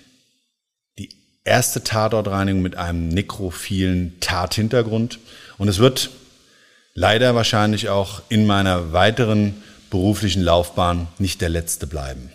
die 0.98 1.08
erste 1.42 1.82
Tatortreinigung 1.82 2.60
mit 2.60 2.76
einem 2.76 3.08
nekrophilen 3.08 4.20
Tathintergrund. 4.20 5.20
Und 5.56 5.68
es 5.68 5.78
wird 5.78 6.10
leider 6.92 7.34
wahrscheinlich 7.34 7.88
auch 7.88 8.20
in 8.28 8.46
meiner 8.46 8.92
weiteren 8.92 9.54
beruflichen 9.88 10.42
Laufbahn 10.42 11.08
nicht 11.18 11.40
der 11.40 11.48
letzte 11.48 11.86
bleiben. 11.86 12.30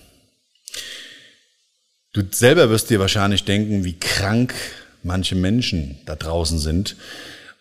Du 2.14 2.24
selber 2.32 2.72
wirst 2.72 2.90
dir 2.90 3.00
wahrscheinlich 3.00 3.44
denken, 3.44 3.84
wie 3.84 4.00
krank 4.00 4.56
manche 5.04 5.36
Menschen 5.36 6.00
da 6.08 6.16
draußen 6.16 6.58
sind. 6.58 6.96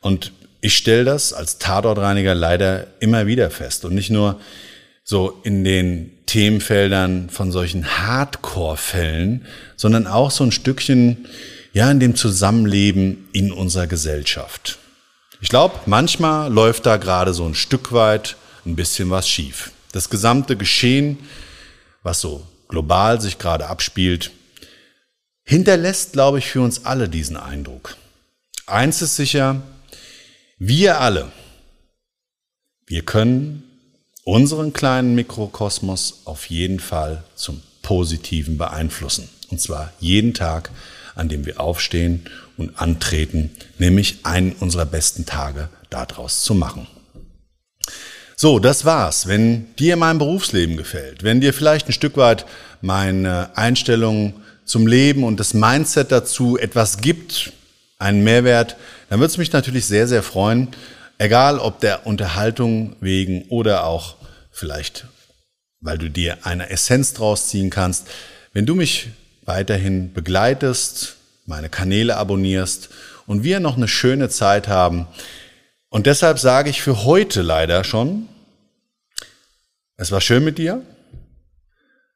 Und 0.01 0.33
ich 0.61 0.77
stelle 0.77 1.05
das 1.05 1.33
als 1.33 1.59
Tatortreiniger 1.59 2.35
leider 2.35 2.87
immer 3.01 3.27
wieder 3.27 3.51
fest. 3.51 3.85
Und 3.85 3.95
nicht 3.95 4.11
nur 4.11 4.41
so 5.05 5.41
in 5.43 5.65
den 5.65 6.13
Themenfeldern 6.27 7.31
von 7.31 7.51
solchen 7.51 7.99
Hardcore-Fällen, 7.99 9.47
sondern 9.77 10.07
auch 10.07 10.31
so 10.31 10.45
ein 10.45 10.53
Stückchen, 10.53 11.27
ja, 11.73 11.91
in 11.91 12.01
dem 12.01 12.17
Zusammenleben 12.17 13.29
in 13.33 13.53
unserer 13.53 13.87
Gesellschaft. 13.87 14.79
Ich 15.41 15.49
glaube, 15.49 15.81
manchmal 15.87 16.53
läuft 16.53 16.87
da 16.87 16.97
gerade 16.97 17.33
so 17.33 17.47
ein 17.47 17.55
Stück 17.55 17.93
weit 17.93 18.37
ein 18.67 18.77
bisschen 18.77 19.11
was 19.11 19.29
schief. 19.29 19.71
Das 19.93 20.11
gesamte 20.11 20.57
Geschehen, 20.57 21.19
was 22.03 22.21
so 22.21 22.47
global 22.69 23.21
sich 23.21 23.39
gerade 23.39 23.67
abspielt, 23.69 24.31
hinterlässt, 25.45 26.13
glaube 26.13 26.39
ich, 26.39 26.47
für 26.47 26.61
uns 26.61 26.85
alle 26.85 27.09
diesen 27.09 27.37
Eindruck. 27.37 27.97
Eins 28.67 29.03
ist 29.03 29.17
sicher, 29.17 29.63
wir 30.61 31.01
alle, 31.01 31.33
wir 32.87 33.03
können 33.03 33.63
unseren 34.25 34.75
kleinen 34.75 35.15
Mikrokosmos 35.15 36.21
auf 36.27 36.51
jeden 36.51 36.81
Fall 36.81 37.25
zum 37.35 37.63
Positiven 37.81 38.59
beeinflussen. 38.59 39.29
Und 39.51 39.61
zwar 39.61 39.91
jeden 40.01 40.35
Tag, 40.35 40.71
an 41.15 41.31
dem 41.31 41.47
wir 41.47 41.61
aufstehen 41.61 42.27
und 42.59 42.79
antreten, 42.79 43.51
nämlich 43.79 44.19
einen 44.25 44.53
unserer 44.53 44.85
besten 44.85 45.25
Tage 45.25 45.71
daraus 45.89 46.43
zu 46.43 46.55
machen. 46.55 46.87
So, 48.37 48.59
das 48.59 48.85
war's. 48.85 49.27
Wenn 49.27 49.75
dir 49.77 49.97
mein 49.97 50.19
Berufsleben 50.19 50.77
gefällt, 50.77 51.23
wenn 51.23 51.41
dir 51.41 51.55
vielleicht 51.55 51.89
ein 51.89 51.95
Stück 51.95 52.19
weit 52.19 52.45
meine 52.83 53.57
Einstellung 53.57 54.35
zum 54.67 54.87
Leben 54.87 55.25
und 55.25 55.41
das 55.41 55.55
Mindset 55.55 56.13
dazu 56.13 56.59
etwas 56.59 56.99
gibt, 56.99 57.55
einen 58.01 58.25
Mehrwert, 58.25 58.77
dann 59.09 59.21
würde 59.21 59.31
es 59.31 59.39
mich 59.39 59.53
natürlich 59.53 59.87
sehr, 59.87 60.09
sehr 60.09 60.23
freuen, 60.23 60.69
egal 61.19 61.59
ob 61.59 61.81
der 61.81 62.07
Unterhaltung 62.07 62.97
wegen 63.01 63.43
oder 63.49 63.85
auch 63.85 64.17
vielleicht, 64.51 65.07
weil 65.81 65.99
du 65.99 66.11
dir 66.11 66.39
eine 66.43 66.71
Essenz 66.71 67.13
draus 67.13 67.49
ziehen 67.49 67.71
kannst, 67.71 68.09
wenn 68.53 68.67
du 68.67 68.75
mich 68.75 69.09
weiterhin 69.45 70.13
begleitest, 70.13 71.17
meine 71.47 71.69
Kanäle 71.69 72.17
abonnierst 72.17 72.91
und 73.27 73.45
wir 73.45 73.61
noch 73.61 73.77
eine 73.77 73.89
schöne 73.89 74.29
Zeit 74.29 74.67
haben. 74.67 75.07
Und 75.89 76.07
deshalb 76.07 76.39
sage 76.39 76.71
ich 76.71 76.83
für 76.83 77.05
heute 77.05 77.43
leider 77.43 77.85
schon, 77.85 78.29
es 79.97 80.11
war 80.11 80.23
schön 80.23 80.43
mit 80.45 80.57
dir. 80.57 80.83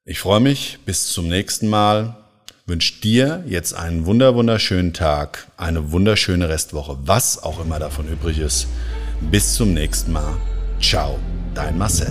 Ich 0.07 0.19
freue 0.19 0.41
mich. 0.41 0.79
Bis 0.87 1.09
zum 1.13 1.29
nächsten 1.29 1.69
Mal. 1.69 2.24
Wünsche 2.67 2.99
dir 3.03 3.45
jetzt 3.47 3.75
einen 3.75 4.07
wunder 4.07 4.35
wunderschönen 4.35 4.95
Tag, 4.95 5.49
eine 5.59 5.93
wunderschöne 5.93 6.49
Restwoche, 6.49 6.97
was 7.05 7.43
auch 7.43 7.63
immer 7.63 7.79
davon 7.79 8.09
übrig 8.09 8.39
ist. 8.39 8.69
Bis 9.21 9.53
zum 9.53 9.75
nächsten 9.75 10.13
Mal. 10.13 10.33
Ciao, 10.81 11.19
dein 11.55 11.77
Marcel. 11.77 12.11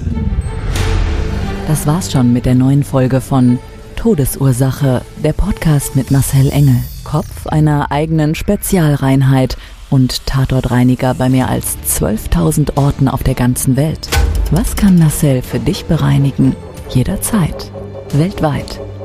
Das 1.67 1.87
war's 1.87 2.11
schon 2.11 2.33
mit 2.33 2.45
der 2.45 2.53
neuen 2.53 2.83
Folge 2.83 3.19
von 3.19 3.57
Todesursache, 3.95 5.01
der 5.23 5.33
Podcast 5.33 5.95
mit 5.95 6.11
Marcel 6.11 6.51
Engel, 6.51 6.83
Kopf 7.03 7.47
einer 7.47 7.91
eigenen 7.91 8.35
Spezialreinheit 8.35 9.57
und 9.89 10.23
Tatortreiniger 10.27 11.15
bei 11.15 11.29
mehr 11.29 11.49
als 11.49 11.79
12.000 11.79 12.77
Orten 12.77 13.07
auf 13.07 13.23
der 13.23 13.33
ganzen 13.33 13.75
Welt. 13.75 14.07
Was 14.51 14.75
kann 14.75 14.99
Marcel 14.99 15.41
für 15.41 15.59
dich 15.59 15.85
bereinigen? 15.85 16.55
Jederzeit. 16.91 17.71
Weltweit. 18.11 18.79